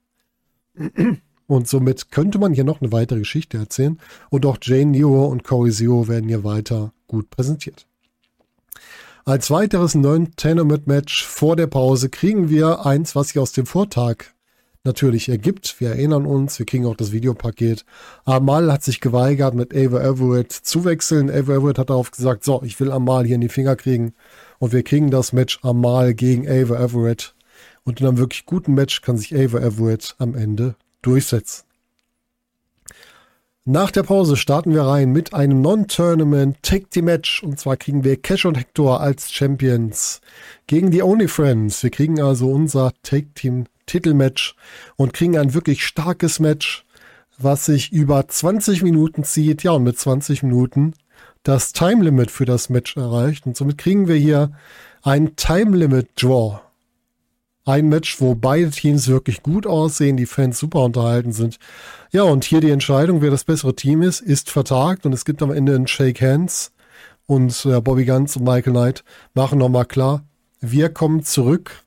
Und 1.46 1.68
somit 1.68 2.10
könnte 2.10 2.38
man 2.38 2.54
hier 2.54 2.64
noch 2.64 2.80
eine 2.80 2.92
weitere 2.92 3.18
Geschichte 3.20 3.58
erzählen. 3.58 3.98
Und 4.30 4.46
auch 4.46 4.58
Jane 4.60 4.86
Nero 4.86 5.26
und 5.26 5.44
Corey 5.44 5.70
Zero 5.70 6.08
werden 6.08 6.28
hier 6.28 6.44
weiter 6.44 6.92
gut 7.06 7.30
präsentiert. 7.30 7.86
Als 9.26 9.50
weiteres 9.50 9.94
Non-Tenement-Match 9.94 11.24
vor 11.24 11.56
der 11.56 11.66
Pause 11.66 12.10
kriegen 12.10 12.50
wir 12.50 12.84
eins, 12.84 13.16
was 13.16 13.28
sich 13.28 13.38
aus 13.38 13.52
dem 13.52 13.66
Vortag 13.66 14.34
natürlich 14.84 15.30
ergibt. 15.30 15.80
Wir 15.80 15.90
erinnern 15.90 16.26
uns, 16.26 16.58
wir 16.58 16.66
kriegen 16.66 16.84
auch 16.84 16.96
das 16.96 17.10
Videopaket. 17.10 17.86
Amal 18.26 18.70
hat 18.70 18.82
sich 18.82 19.00
geweigert, 19.00 19.54
mit 19.54 19.74
Ava 19.74 20.02
Everett 20.02 20.52
zu 20.52 20.84
wechseln. 20.84 21.30
Ava 21.30 21.54
Everett 21.54 21.78
hat 21.78 21.88
darauf 21.88 22.10
gesagt, 22.10 22.44
so, 22.44 22.62
ich 22.62 22.78
will 22.80 22.92
Amal 22.92 23.24
hier 23.24 23.36
in 23.36 23.40
die 23.40 23.48
Finger 23.48 23.76
kriegen. 23.76 24.12
Und 24.58 24.72
wir 24.72 24.82
kriegen 24.82 25.10
das 25.10 25.32
Match 25.32 25.58
Amal 25.62 26.12
gegen 26.12 26.46
Ava 26.46 26.76
Everett. 26.82 27.34
Und 27.84 28.00
in 28.00 28.06
einem 28.06 28.18
wirklich 28.18 28.46
guten 28.46 28.74
Match 28.74 29.02
kann 29.02 29.16
sich 29.16 29.34
Ava 29.34 29.58
Everett 29.58 30.14
am 30.18 30.34
Ende 30.34 30.74
durchsetzen. 31.02 31.64
Nach 33.66 33.90
der 33.90 34.02
Pause 34.02 34.36
starten 34.36 34.74
wir 34.74 34.82
rein 34.82 35.12
mit 35.12 35.32
einem 35.32 35.62
Non-Tournament 35.62 36.58
Take 36.62 36.86
the 36.92 37.00
Match. 37.00 37.42
Und 37.42 37.58
zwar 37.58 37.78
kriegen 37.78 38.04
wir 38.04 38.20
Cash 38.20 38.44
und 38.44 38.56
Hector 38.56 39.00
als 39.00 39.32
Champions 39.32 40.20
gegen 40.66 40.90
die 40.90 41.02
Only 41.02 41.28
Friends. 41.28 41.82
Wir 41.82 41.88
kriegen 41.88 42.20
also 42.20 42.50
unser 42.50 42.92
Take 43.02 43.28
Team 43.34 43.64
Titelmatch 43.86 44.54
und 44.96 45.14
kriegen 45.14 45.38
ein 45.38 45.54
wirklich 45.54 45.84
starkes 45.84 46.40
Match, 46.40 46.84
was 47.38 47.64
sich 47.64 47.90
über 47.90 48.28
20 48.28 48.82
Minuten 48.82 49.24
zieht. 49.24 49.62
Ja, 49.62 49.72
und 49.72 49.84
mit 49.84 49.98
20 49.98 50.42
Minuten 50.42 50.92
das 51.42 51.72
Time 51.72 52.04
Limit 52.04 52.30
für 52.30 52.44
das 52.44 52.68
Match 52.68 52.98
erreicht. 52.98 53.46
Und 53.46 53.56
somit 53.56 53.78
kriegen 53.78 54.08
wir 54.08 54.16
hier 54.16 54.52
ein 55.02 55.36
Time 55.36 55.74
Limit 55.74 56.10
Draw. 56.16 56.60
Ein 57.64 57.88
Match, 57.88 58.20
wo 58.20 58.34
beide 58.34 58.70
Teams 58.70 59.08
wirklich 59.08 59.42
gut 59.42 59.66
aussehen, 59.66 60.16
die 60.16 60.26
Fans 60.26 60.58
super 60.58 60.84
unterhalten 60.84 61.32
sind. 61.32 61.58
Ja, 62.12 62.22
und 62.24 62.44
hier 62.44 62.60
die 62.60 62.70
Entscheidung, 62.70 63.22
wer 63.22 63.30
das 63.30 63.44
bessere 63.44 63.74
Team 63.74 64.02
ist, 64.02 64.20
ist 64.20 64.50
vertagt 64.50 65.06
und 65.06 65.12
es 65.12 65.24
gibt 65.24 65.42
am 65.42 65.50
Ende 65.50 65.74
ein 65.74 65.86
Shake 65.86 66.20
Hands. 66.20 66.72
Und 67.26 67.64
äh, 67.64 67.80
Bobby 67.80 68.04
Guns 68.04 68.36
und 68.36 68.44
Michael 68.44 68.74
Knight 68.74 69.04
machen 69.32 69.58
nochmal 69.58 69.86
klar, 69.86 70.24
wir 70.60 70.90
kommen 70.90 71.22
zurück 71.22 71.84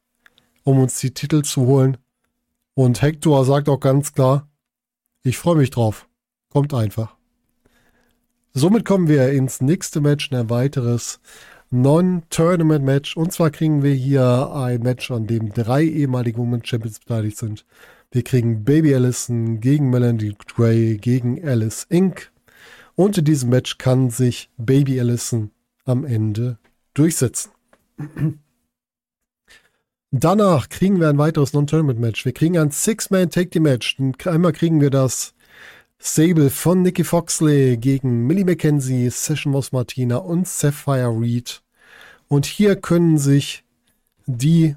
um 0.67 0.79
uns 0.79 0.99
die 0.99 1.13
Titel 1.13 1.43
zu 1.43 1.65
holen. 1.65 1.95
Und 2.73 3.01
Hector 3.01 3.45
sagt 3.45 3.69
auch 3.69 3.79
ganz 3.79 4.11
klar, 4.11 4.49
ich 5.23 5.37
freue 5.37 5.55
mich 5.55 5.69
drauf. 5.69 6.09
Kommt 6.49 6.73
einfach. 6.73 7.15
Somit 8.53 8.83
kommen 8.83 9.07
wir 9.07 9.31
ins 9.31 9.61
nächste 9.61 10.01
Match, 10.01 10.29
ein 10.33 10.49
weiteres 10.49 11.21
Non-Tournament-Match. 11.69 13.17
Und 13.17 13.33
zwar 13.33 13.51
kriegen 13.51 13.83
wir 13.83 13.93
hier 13.93 14.51
ein 14.53 14.81
Match, 14.81 15.11
an 15.11 15.27
dem 15.27 15.53
drei 15.53 15.83
ehemalige 15.83 16.37
Women 16.37 16.63
Champions 16.63 16.99
beteiligt 16.99 17.37
sind. 17.37 17.65
Wir 18.11 18.23
kriegen 18.23 18.63
Baby 18.63 18.95
Allison 18.95 19.59
gegen 19.59 19.89
Melanie 19.89 20.35
Gray 20.55 20.97
gegen 20.97 21.45
Alice 21.45 21.85
Inc. 21.89 22.31
Und 22.95 23.17
in 23.17 23.25
diesem 23.25 23.49
Match 23.49 23.77
kann 23.77 24.09
sich 24.09 24.49
Baby 24.57 24.99
Allison 24.99 25.51
am 25.85 26.05
Ende 26.05 26.57
durchsetzen. 26.93 27.51
Danach 30.11 30.69
kriegen 30.69 30.99
wir 31.01 31.09
ein 31.09 31.17
weiteres 31.17 31.51
Non-Tournament-Match. 31.51 32.23
Wir 32.23 32.31
kriegen 32.31 32.57
ein 32.57 32.71
Six-Man-Take-The-Match. 32.71 33.97
Einmal 34.25 34.53
kriegen 34.53 34.79
wir 34.79 34.89
das 34.89 35.33
Sable 35.99 36.49
von 36.49 36.83
Nikki 36.83 37.03
Foxley 37.03 37.77
gegen 37.77 38.27
Millie 38.27 38.45
McKenzie, 38.45 39.09
Session 39.09 39.51
Moss 39.51 39.71
Martina 39.71 40.17
und 40.17 40.47
Sapphire 40.47 41.09
Reed. 41.19 41.61
Und 42.27 42.45
hier 42.45 42.75
können 42.75 43.17
sich 43.17 43.63
die 44.25 44.75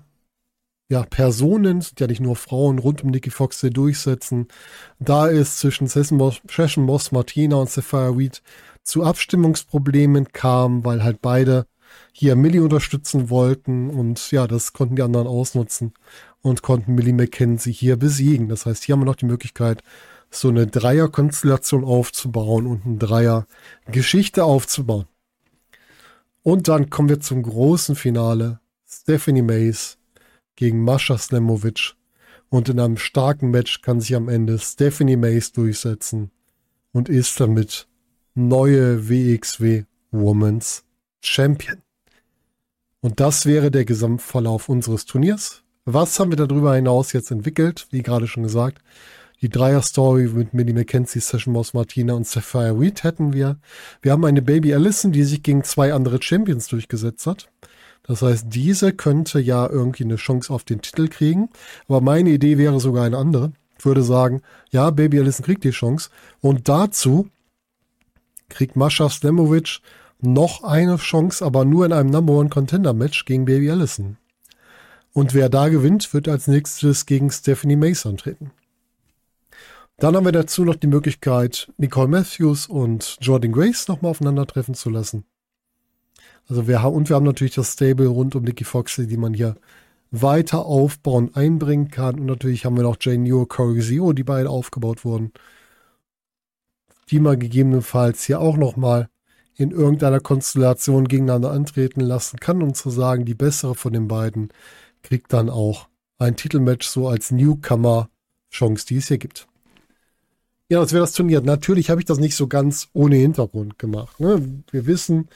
ja, 0.88 1.04
Personen, 1.04 1.85
ja 1.98 2.06
nicht 2.06 2.20
nur 2.20 2.37
Frauen, 2.37 2.78
rund 2.78 3.04
um 3.04 3.11
Nikki 3.11 3.30
Foxley 3.30 3.70
durchsetzen. 3.70 4.48
Da 4.98 5.30
es 5.30 5.59
zwischen 5.59 5.87
Session 5.87 6.18
Moss 6.18 7.12
Martina 7.12 7.56
und 7.56 7.70
Sapphire 7.70 8.16
Reed 8.16 8.42
zu 8.83 9.04
Abstimmungsproblemen 9.04 10.33
kam, 10.33 10.85
weil 10.85 11.04
halt 11.04 11.20
beide 11.20 11.66
hier 12.12 12.35
Millie 12.35 12.62
unterstützen 12.62 13.30
wollten 13.30 13.90
und 13.90 14.30
ja, 14.30 14.46
das 14.46 14.72
konnten 14.72 14.96
die 14.96 15.02
anderen 15.02 15.26
ausnutzen 15.26 15.92
und 16.42 16.62
konnten 16.62 16.94
Millie 16.94 17.12
McKenzie 17.12 17.72
hier 17.72 17.96
besiegen. 17.96 18.48
Das 18.48 18.66
heißt, 18.66 18.85
hier 18.85 18.94
haben 18.94 19.02
wir 19.02 19.06
noch 19.06 19.16
die 19.16 19.26
Möglichkeit, 19.26 19.83
so 20.31 20.49
eine 20.49 20.66
Dreier-Konstellation 20.66 21.85
aufzubauen 21.85 22.66
und 22.66 22.87
eine 22.87 22.99
Dreier-Geschichte 22.99 24.45
aufzubauen. 24.45 25.07
Und 26.43 26.69
dann 26.69 26.88
kommen 26.88 27.09
wir 27.09 27.21
zum 27.21 27.43
großen 27.43 27.97
Finale. 27.97 28.61
Stephanie 28.87 29.43
Mays 29.43 29.99
gegen 30.57 30.83
Mascha 30.83 31.19
Slemovic. 31.19 31.95
Und 32.49 32.69
in 32.69 32.81
einem 32.81 32.97
starken 32.97 33.51
Match 33.51 33.83
kann 33.83 34.01
sich 34.01 34.14
am 34.16 34.29
Ende 34.29 34.59
Stephanie 34.59 35.16
Mays 35.16 35.53
durchsetzen 35.53 36.31
und 36.93 37.09
ist 37.09 37.38
damit 37.38 37.87
neue 38.35 39.09
WXW 39.09 39.85
Women's 40.11 40.85
Champion. 41.21 41.83
Und 43.01 43.21
das 43.21 43.47
wäre 43.47 43.71
der 43.71 43.85
Gesamtverlauf 43.85 44.69
unseres 44.69 45.05
Turniers. 45.05 45.62
Was 45.85 46.19
haben 46.19 46.33
wir 46.33 46.37
darüber 46.37 46.75
hinaus 46.75 47.12
jetzt 47.12 47.31
entwickelt? 47.31 47.87
Wie 47.90 48.03
gerade 48.03 48.27
schon 48.27 48.43
gesagt, 48.43 48.83
die 49.42 49.48
Dreier-Story 49.48 50.29
mit 50.35 50.53
Millie 50.53 50.74
McKenzie, 50.74 51.20
Session 51.20 51.53
Moss 51.53 51.72
Martina 51.72 52.14
und 52.14 52.26
Sapphire 52.26 52.79
Reed 52.79 53.03
hätten 53.05 53.33
wir. 53.33 53.59
Wir 54.03 54.12
haben 54.12 54.24
eine 54.24 54.42
Baby 54.42 54.74
Allison, 54.74 55.12
die 55.12 55.24
sich 55.24 55.42
gegen 55.42 55.64
zwei 55.64 55.94
andere 55.94 56.20
Champions 56.22 56.68
durchgesetzt 56.68 57.26
hat. 57.26 57.50
Das 58.03 58.22
heißt, 58.22 58.46
diese 58.48 58.92
könnte 58.92 59.40
ja 59.40 59.68
irgendwie 59.68 60.05
eine 60.05 60.16
Chance 60.16 60.53
auf 60.53 60.64
den 60.64 60.83
Titel 60.83 61.09
kriegen. 61.09 61.48
Aber 61.88 62.00
meine 62.00 62.31
Idee 62.31 62.59
wäre 62.59 62.81
sogar 62.81 63.05
eine 63.05 63.16
andere. 63.16 63.53
Ich 63.79 63.85
würde 63.85 64.03
sagen, 64.03 64.42
ja, 64.70 64.90
Baby 64.90 65.20
Allison 65.20 65.44
kriegt 65.44 65.64
die 65.64 65.70
Chance. 65.70 66.11
Und 66.40 66.68
dazu 66.68 67.29
kriegt 68.48 68.76
Mascha 68.76 69.09
Slemovic 69.09 69.81
noch 70.20 70.64
eine 70.64 70.96
Chance, 70.96 71.44
aber 71.44 71.64
nur 71.64 71.87
in 71.87 71.92
einem 71.92 72.11
Number 72.11 72.35
One 72.35 72.50
Contender 72.50 72.92
Match 72.92 73.24
gegen 73.24 73.46
Baby 73.46 73.70
Allison. 73.70 74.18
Und 75.12 75.33
wer 75.33 75.48
da 75.48 75.68
gewinnt, 75.68 76.12
wird 76.12 76.29
als 76.29 76.46
nächstes 76.46 77.07
gegen 77.07 77.31
Stephanie 77.31 77.76
Mace 77.76 78.07
antreten. 78.07 78.50
Dann 80.01 80.17
haben 80.17 80.25
wir 80.25 80.33
dazu 80.33 80.65
noch 80.65 80.77
die 80.77 80.87
Möglichkeit, 80.87 81.71
Nicole 81.77 82.09
Matthews 82.09 82.67
und 82.67 83.19
Jordan 83.21 83.53
Grace 83.53 83.87
nochmal 83.87 84.13
aufeinandertreffen 84.13 84.73
zu 84.73 84.89
lassen. 84.89 85.27
Also 86.49 86.67
wir 86.67 86.81
haben, 86.81 86.97
und 86.97 87.11
wir 87.11 87.17
haben 87.17 87.27
natürlich 87.27 87.55
das 87.55 87.75
Stable 87.75 88.07
rund 88.07 88.35
um 88.35 88.43
Nikki 88.43 88.65
Foxley, 88.65 89.07
die 89.07 89.19
man 89.19 89.35
hier 89.35 89.57
weiter 90.11 90.65
aufbauen, 90.65 91.33
einbringen 91.35 91.91
kann. 91.91 92.19
Und 92.19 92.25
natürlich 92.25 92.65
haben 92.65 92.79
wir 92.79 92.83
noch 92.83 92.97
Jane 92.99 93.25
New, 93.25 93.45
Corey 93.45 93.83
Zero, 93.83 94.15
die 94.15 94.25
beide 94.25 94.49
aufgebaut 94.49 95.05
wurden. 95.05 95.33
Die 97.11 97.21
man 97.21 97.39
gegebenenfalls 97.39 98.25
hier 98.25 98.41
auch 98.41 98.57
nochmal 98.57 99.11
in 99.57 99.71
irgendeiner 99.71 100.21
Konstellation 100.21 101.09
gegeneinander 101.09 101.51
antreten 101.51 102.01
lassen 102.01 102.41
kann, 102.41 102.63
um 102.63 102.73
zu 102.73 102.89
sagen, 102.89 103.27
die 103.27 103.35
bessere 103.35 103.75
von 103.75 103.93
den 103.93 104.09
beiden 104.09 104.49
kriegt 105.03 105.31
dann 105.35 105.51
auch 105.51 105.89
ein 106.17 106.37
Titelmatch 106.37 106.89
so 106.89 107.07
als 107.07 107.31
Newcomer-Chance, 107.33 108.87
die 108.87 108.97
es 108.97 109.09
hier 109.09 109.19
gibt. 109.19 109.50
Ja, 110.70 110.78
das 110.78 110.92
wäre 110.92 111.02
das 111.02 111.14
Turnier. 111.14 111.40
Natürlich 111.40 111.90
habe 111.90 112.00
ich 112.00 112.04
das 112.04 112.18
nicht 112.20 112.37
so 112.37 112.46
ganz 112.46 112.88
ohne 112.92 113.16
Hintergrund 113.16 113.76
gemacht. 113.76 114.20
Ne? 114.20 114.62
Wir 114.70 114.87
wissen, 114.87 115.28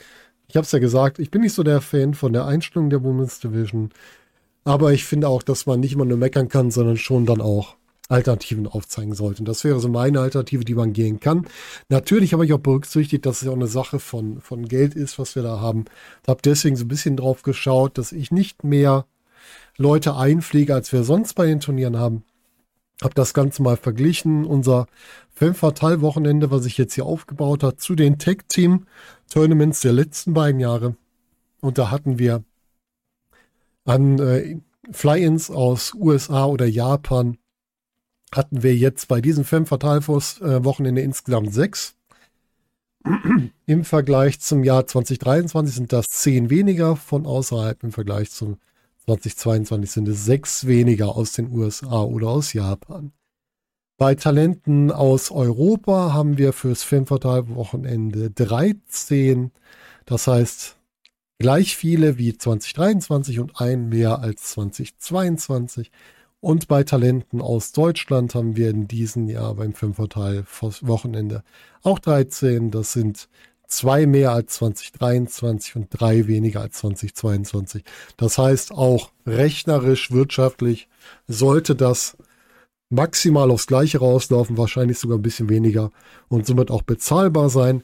ich 0.47 0.55
habe 0.55 0.65
es 0.65 0.71
ja 0.71 0.79
gesagt, 0.79 1.19
ich 1.19 1.33
bin 1.33 1.41
nicht 1.43 1.55
so 1.55 1.65
der 1.65 1.81
Fan 1.81 2.15
von 2.15 2.33
der 2.33 2.47
Einstellung 2.47 2.89
der 2.89 3.03
Women's 3.03 3.41
Division. 3.41 3.91
Aber 4.63 4.93
ich 4.93 5.05
finde 5.05 5.27
auch, 5.29 5.43
dass 5.43 5.67
man 5.67 5.81
nicht 5.81 5.93
immer 5.93 6.05
nur 6.05 6.19
meckern 6.19 6.49
kann, 6.49 6.71
sondern 6.71 6.97
schon 6.97 7.27
dann 7.27 7.41
auch 7.41 7.75
Alternativen 8.09 8.69
aufzeigen 8.69 9.13
sollte. 9.15 9.41
Und 9.41 9.49
das 9.49 9.65
wäre 9.65 9.81
so 9.81 9.89
meine 9.89 10.21
Alternative, 10.21 10.65
die 10.65 10.77
man 10.77 10.93
gehen 10.93 11.19
kann. 11.19 11.49
Natürlich 11.89 12.33
habe 12.33 12.45
ich 12.45 12.53
auch 12.53 12.59
berücksichtigt, 12.59 13.27
dass 13.27 13.39
es 13.39 13.47
ja 13.47 13.51
auch 13.51 13.57
eine 13.57 13.67
Sache 13.67 13.99
von, 13.99 14.41
von 14.41 14.69
Geld 14.69 14.95
ist, 14.95 15.19
was 15.19 15.35
wir 15.35 15.43
da 15.43 15.59
haben. 15.59 15.87
Ich 16.23 16.29
habe 16.29 16.43
deswegen 16.45 16.77
so 16.77 16.85
ein 16.85 16.89
bisschen 16.89 17.17
drauf 17.17 17.43
geschaut, 17.43 17.99
dass 17.99 18.13
ich 18.13 18.31
nicht 18.31 18.63
mehr 18.63 19.05
Leute 19.79 20.15
einfliege, 20.15 20.75
als 20.75 20.93
wir 20.93 21.03
sonst 21.03 21.35
bei 21.35 21.47
den 21.47 21.59
Turnieren 21.59 21.99
haben. 21.99 22.23
Habe 23.03 23.15
das 23.15 23.35
Ganze 23.35 23.63
mal 23.63 23.77
verglichen. 23.77 24.45
Unser 24.45 24.87
Femme 25.33 25.55
Fatale 25.55 26.01
Wochenende, 26.01 26.51
was 26.51 26.65
ich 26.67 26.79
jetzt 26.79 26.95
hier 26.95 27.07
aufgebaut 27.07 27.63
habe, 27.63 27.77
zu 27.77 27.95
den 27.95 28.19
Tech 28.19 28.39
Team 28.49 28.87
Tournaments 29.31 29.81
der 29.81 29.93
letzten 29.93 30.33
beiden 30.33 30.61
Jahre. 30.61 30.97
Und 31.61 31.79
da 31.79 31.91
hatten 31.91 32.19
wir 32.19 32.45
an 33.85 34.19
äh, 34.19 34.59
Fly-ins 34.91 35.51
aus 35.51 35.95
USA 35.95 36.47
oder 36.47 36.67
Japan 36.67 37.39
hatten 38.33 38.63
wir 38.63 38.75
jetzt 38.75 39.09
bei 39.09 39.21
diesem 39.21 39.45
Femme 39.45 39.67
Fatale 39.67 40.07
Wochenende 40.07 41.03
insgesamt 41.03 41.55
sechs. 41.55 41.95
Im 43.67 43.85
Vergleich 43.85 44.41
zum 44.41 44.65
Jahr 44.65 44.87
2023 44.87 45.75
sind 45.75 45.93
das 45.93 46.09
zehn 46.09 46.51
weniger 46.51 46.97
von 46.97 47.27
außerhalb. 47.27 47.83
Im 47.83 47.93
Vergleich 47.93 48.31
zum 48.31 48.59
2022 49.07 49.91
sind 49.91 50.09
es 50.09 50.25
sechs 50.25 50.67
weniger 50.67 51.15
aus 51.15 51.33
den 51.33 51.53
USA 51.53 52.03
oder 52.03 52.29
aus 52.29 52.53
Japan. 52.53 53.13
Bei 53.97 54.15
Talenten 54.15 54.91
aus 54.91 55.31
Europa 55.31 56.13
haben 56.13 56.37
wir 56.37 56.53
fürs 56.53 56.83
Femme 56.83 57.07
Fatale 57.07 57.49
Wochenende 57.55 58.31
13. 58.31 59.53
Das 60.05 60.27
heißt, 60.27 60.77
gleich 61.39 61.77
viele 61.77 62.19
wie 62.19 62.37
2023 62.37 63.39
und 63.39 63.61
ein 63.61 63.89
mehr 63.89 64.19
als 64.19 64.51
2022. 64.53 65.93
Und 66.41 66.67
bei 66.67 66.83
Talenten 66.83 67.41
aus 67.41 67.73
Deutschland 67.73 68.35
haben 68.35 68.57
wir 68.57 68.69
in 68.71 68.89
diesem 68.89 69.29
Jahr 69.29 69.55
beim 69.55 69.75
Filmvorteil 69.75 70.45
Wochenende 70.61 71.45
auch 71.83 71.99
13. 71.99 72.71
Das 72.71 72.93
sind 72.93 73.29
zwei 73.77 74.07
mehr 74.07 74.33
als 74.33 74.55
2023 74.55 75.77
und 75.77 75.89
drei 75.91 76.27
weniger 76.27 76.61
als 76.61 76.79
2022. 76.79 77.85
Das 78.17 78.39
heißt, 78.39 78.73
auch 78.73 79.11
rechnerisch, 79.27 80.11
wirtschaftlich 80.11 80.89
sollte 81.27 81.75
das 81.75 82.17
maximal 82.91 83.51
aufs 83.51 83.67
Gleiche 83.67 83.99
rauslaufen, 83.99 84.57
wahrscheinlich 84.57 84.99
sogar 84.99 85.19
ein 85.19 85.23
bisschen 85.23 85.49
weniger 85.49 85.91
und 86.29 86.47
somit 86.47 86.71
auch 86.71 86.83
bezahlbar 86.83 87.51
sein. 87.51 87.83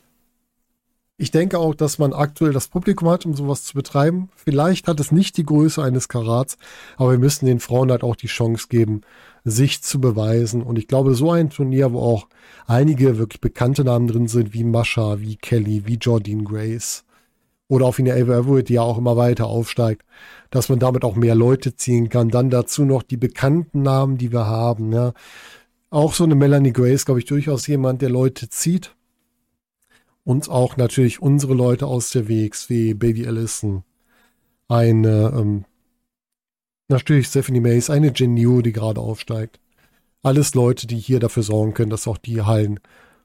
Ich 1.17 1.31
denke 1.31 1.59
auch, 1.59 1.75
dass 1.75 1.99
man 1.99 2.15
aktuell 2.15 2.55
das 2.55 2.69
Publikum 2.69 3.11
hat, 3.11 3.27
um 3.27 3.35
sowas 3.35 3.65
zu 3.65 3.75
betreiben. 3.75 4.31
Vielleicht 4.35 4.89
hat 4.89 5.01
es 5.01 5.13
nicht 5.13 5.37
die 5.37 5.45
Größe 5.45 5.83
eines 5.83 6.09
Karats, 6.09 6.57
aber 6.97 7.11
wir 7.11 7.19
müssen 7.19 7.45
den 7.45 7.61
Frauen 7.61 7.91
halt 7.91 8.03
auch 8.03 8.17
die 8.17 8.27
Chance 8.27 8.69
geben, 8.71 9.03
sich 9.45 9.83
zu 9.83 10.01
beweisen. 10.01 10.63
Und 10.63 10.79
ich 10.79 10.89
glaube, 10.89 11.15
so 11.15 11.31
ein 11.31 11.51
Turnier, 11.51 11.93
wo 11.93 12.01
auch 12.01 12.29
einige 12.67 13.19
wirklich 13.19 13.41
bekannte 13.41 13.85
Namen 13.85 14.07
drin 14.07 14.29
sind, 14.29 14.53
wie 14.53 14.65
Mascha, 14.65 15.21
wie 15.21 15.37
Kelly, 15.37 15.87
wie 15.87 15.97
Jordine 15.97 16.45
Grace 16.45 17.05
oder 17.69 17.87
auch 17.87 17.99
wie 17.99 18.11
eine 18.11 18.21
Ava 18.21 18.39
Everett, 18.39 18.69
die 18.69 18.75
ja 18.75 18.83
auch 18.83 18.99
immer 18.99 19.17
weiter 19.17 19.47
aufsteigt, 19.47 20.03
dass 20.51 20.69
man 20.69 20.79
damit 20.79 21.05
auch 21.05 21.15
mehr 21.15 21.35
Leute 21.35 21.77
ziehen 21.77 22.09
kann. 22.09 22.29
Dann 22.29 22.51
dazu 22.51 22.85
noch 22.85 23.03
die 23.03 23.17
bekannten 23.17 23.83
Namen, 23.83 24.19
die 24.19 24.33
wir 24.33 24.47
haben. 24.47 24.93
Ja. 24.93 25.13
Auch 25.91 26.15
so 26.15 26.25
eine 26.25 26.35
Melanie 26.35 26.73
Grace, 26.73 27.05
glaube 27.05 27.21
ich, 27.21 27.27
durchaus 27.27 27.67
jemand, 27.67 28.03
der 28.03 28.11
Leute 28.11 28.49
zieht 28.49 28.95
und 30.25 30.49
auch 30.49 30.77
natürlich 30.77 31.23
unsere 31.23 31.55
Leute 31.55 31.87
aus 31.87 32.11
der 32.11 32.29
WXW, 32.29 32.95
Baby 32.95 33.27
Allison, 33.27 33.85
eine, 34.69 35.33
ähm, 35.37 35.65
natürlich 36.91 37.29
Stephanie 37.29 37.61
Mays, 37.61 37.91
eine 37.91 38.13
New, 38.13 38.63
die 38.63 38.73
gerade 38.73 39.01
aufsteigt. 39.01 39.61
Alles 40.23 40.55
Leute, 40.55 40.87
die 40.87 40.99
hier 40.99 41.21
dafür 41.21 41.43
sorgen 41.43 41.75
können, 41.75 41.91
dass 41.91 42.07
auch 42.07 42.19
die 42.19 42.43
Hallen 42.43 42.81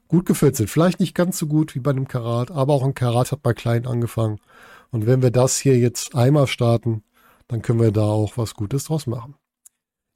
gut 0.07 0.25
gefüllt 0.25 0.55
sind. 0.55 0.69
Vielleicht 0.69 0.99
nicht 0.99 1.15
ganz 1.15 1.37
so 1.37 1.47
gut 1.47 1.75
wie 1.75 1.79
bei 1.79 1.91
einem 1.91 2.07
Karat, 2.07 2.51
aber 2.51 2.73
auch 2.73 2.83
ein 2.83 2.93
Karat 2.93 3.31
hat 3.31 3.41
bei 3.41 3.53
klein 3.53 3.85
angefangen. 3.85 4.39
Und 4.91 5.05
wenn 5.05 5.21
wir 5.21 5.31
das 5.31 5.57
hier 5.57 5.77
jetzt 5.77 6.15
einmal 6.15 6.47
starten, 6.47 7.03
dann 7.47 7.61
können 7.61 7.81
wir 7.81 7.91
da 7.91 8.05
auch 8.05 8.37
was 8.37 8.53
Gutes 8.53 8.85
draus 8.85 9.07
machen. 9.07 9.35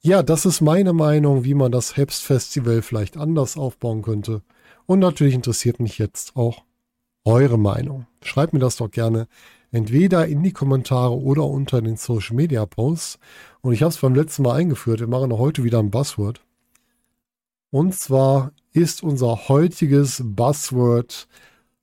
Ja, 0.02 0.22
das 0.22 0.46
ist 0.46 0.62
meine 0.62 0.94
Meinung, 0.94 1.44
wie 1.44 1.54
man 1.54 1.70
das 1.70 1.96
Herbst 1.96 2.22
Festival 2.22 2.80
vielleicht 2.80 3.18
anders 3.18 3.58
aufbauen 3.58 4.00
könnte. 4.00 4.42
Und 4.86 5.00
natürlich 5.00 5.34
interessiert 5.34 5.78
mich 5.78 5.98
jetzt 5.98 6.36
auch 6.36 6.64
eure 7.24 7.58
Meinung. 7.58 8.06
Schreibt 8.22 8.54
mir 8.54 8.60
das 8.60 8.76
doch 8.76 8.90
gerne 8.90 9.28
entweder 9.72 10.26
in 10.26 10.42
die 10.42 10.52
Kommentare 10.52 11.16
oder 11.18 11.44
unter 11.44 11.80
den 11.80 11.96
Social 11.96 12.36
Media 12.36 12.66
Posts. 12.66 13.18
Und 13.60 13.72
ich 13.72 13.82
habe 13.82 13.90
es 13.90 13.98
beim 13.98 14.14
letzten 14.14 14.42
Mal 14.42 14.56
eingeführt. 14.56 15.00
Wir 15.00 15.06
machen 15.06 15.36
heute 15.36 15.64
wieder 15.64 15.78
ein 15.78 15.90
Buzzword. 15.90 16.40
Und 17.70 17.94
zwar 17.94 18.52
ist 18.72 19.02
unser 19.02 19.48
heutiges 19.48 20.22
Buzzword 20.24 21.28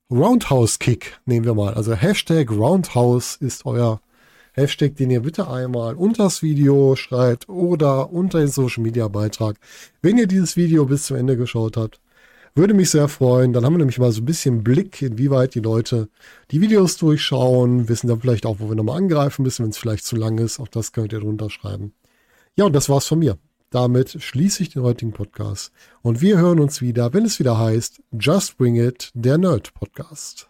Roundhouse 0.10 0.80
Kick, 0.80 1.20
nehmen 1.26 1.46
wir 1.46 1.54
mal. 1.54 1.74
Also 1.74 1.94
Hashtag 1.94 2.50
Roundhouse 2.52 3.36
ist 3.36 3.66
euer 3.66 4.02
Hashtag, 4.54 4.96
den 4.96 5.12
ihr 5.12 5.22
bitte 5.22 5.50
einmal 5.50 5.96
unter 5.96 6.24
das 6.24 6.42
Video 6.42 6.96
schreibt 6.96 7.48
oder 7.48 8.12
unter 8.12 8.40
den 8.40 8.48
Social 8.48 8.84
Media 8.84 9.08
Beitrag, 9.08 9.58
wenn 10.02 10.18
ihr 10.18 10.28
dieses 10.28 10.56
Video 10.56 10.86
bis 10.86 11.06
zum 11.06 11.18
Ende 11.18 11.38
geschaut 11.38 11.78
habt. 11.78 12.00
Würde 12.58 12.74
mich 12.74 12.90
sehr 12.90 13.08
freuen. 13.08 13.54
Dann 13.54 13.64
haben 13.64 13.74
wir 13.74 13.78
nämlich 13.78 14.00
mal 14.00 14.12
so 14.12 14.20
ein 14.20 14.26
bisschen 14.26 14.64
Blick, 14.64 15.04
inwieweit 15.04 15.54
die 15.54 15.60
Leute 15.60 16.10
die 16.50 16.60
Videos 16.60 16.98
durchschauen, 16.98 17.88
wissen 17.88 18.08
dann 18.08 18.20
vielleicht 18.20 18.48
auch, 18.48 18.60
wo 18.60 18.68
wir 18.68 18.76
nochmal 18.76 18.98
angreifen 18.98 19.44
müssen, 19.44 19.62
wenn 19.64 19.70
es 19.70 19.78
vielleicht 19.78 20.06
zu 20.06 20.16
lang 20.16 20.40
ist. 20.40 20.60
Auch 20.60 20.68
das 20.68 20.92
könnt 20.92 21.14
ihr 21.14 21.20
drunter 21.20 21.52
schreiben. 21.52 21.94
Ja, 22.56 22.66
und 22.66 22.74
das 22.74 22.90
war's 22.90 23.06
von 23.06 23.20
mir. 23.20 23.38
Damit 23.70 24.24
schließe 24.24 24.64
ich 24.64 24.70
den 24.70 24.82
heutigen 24.82 25.12
Podcast. 25.12 25.72
Und 26.02 26.20
wir 26.22 26.40
hören 26.40 26.60
uns 26.60 26.82
wieder, 26.82 27.14
wenn 27.14 27.26
es 27.26 27.38
wieder 27.38 27.60
heißt 27.60 28.02
Just 28.20 28.58
Bring 28.58 28.76
It, 28.76 29.12
der 29.14 29.38
Nerd 29.38 29.76
Podcast. 29.76 30.50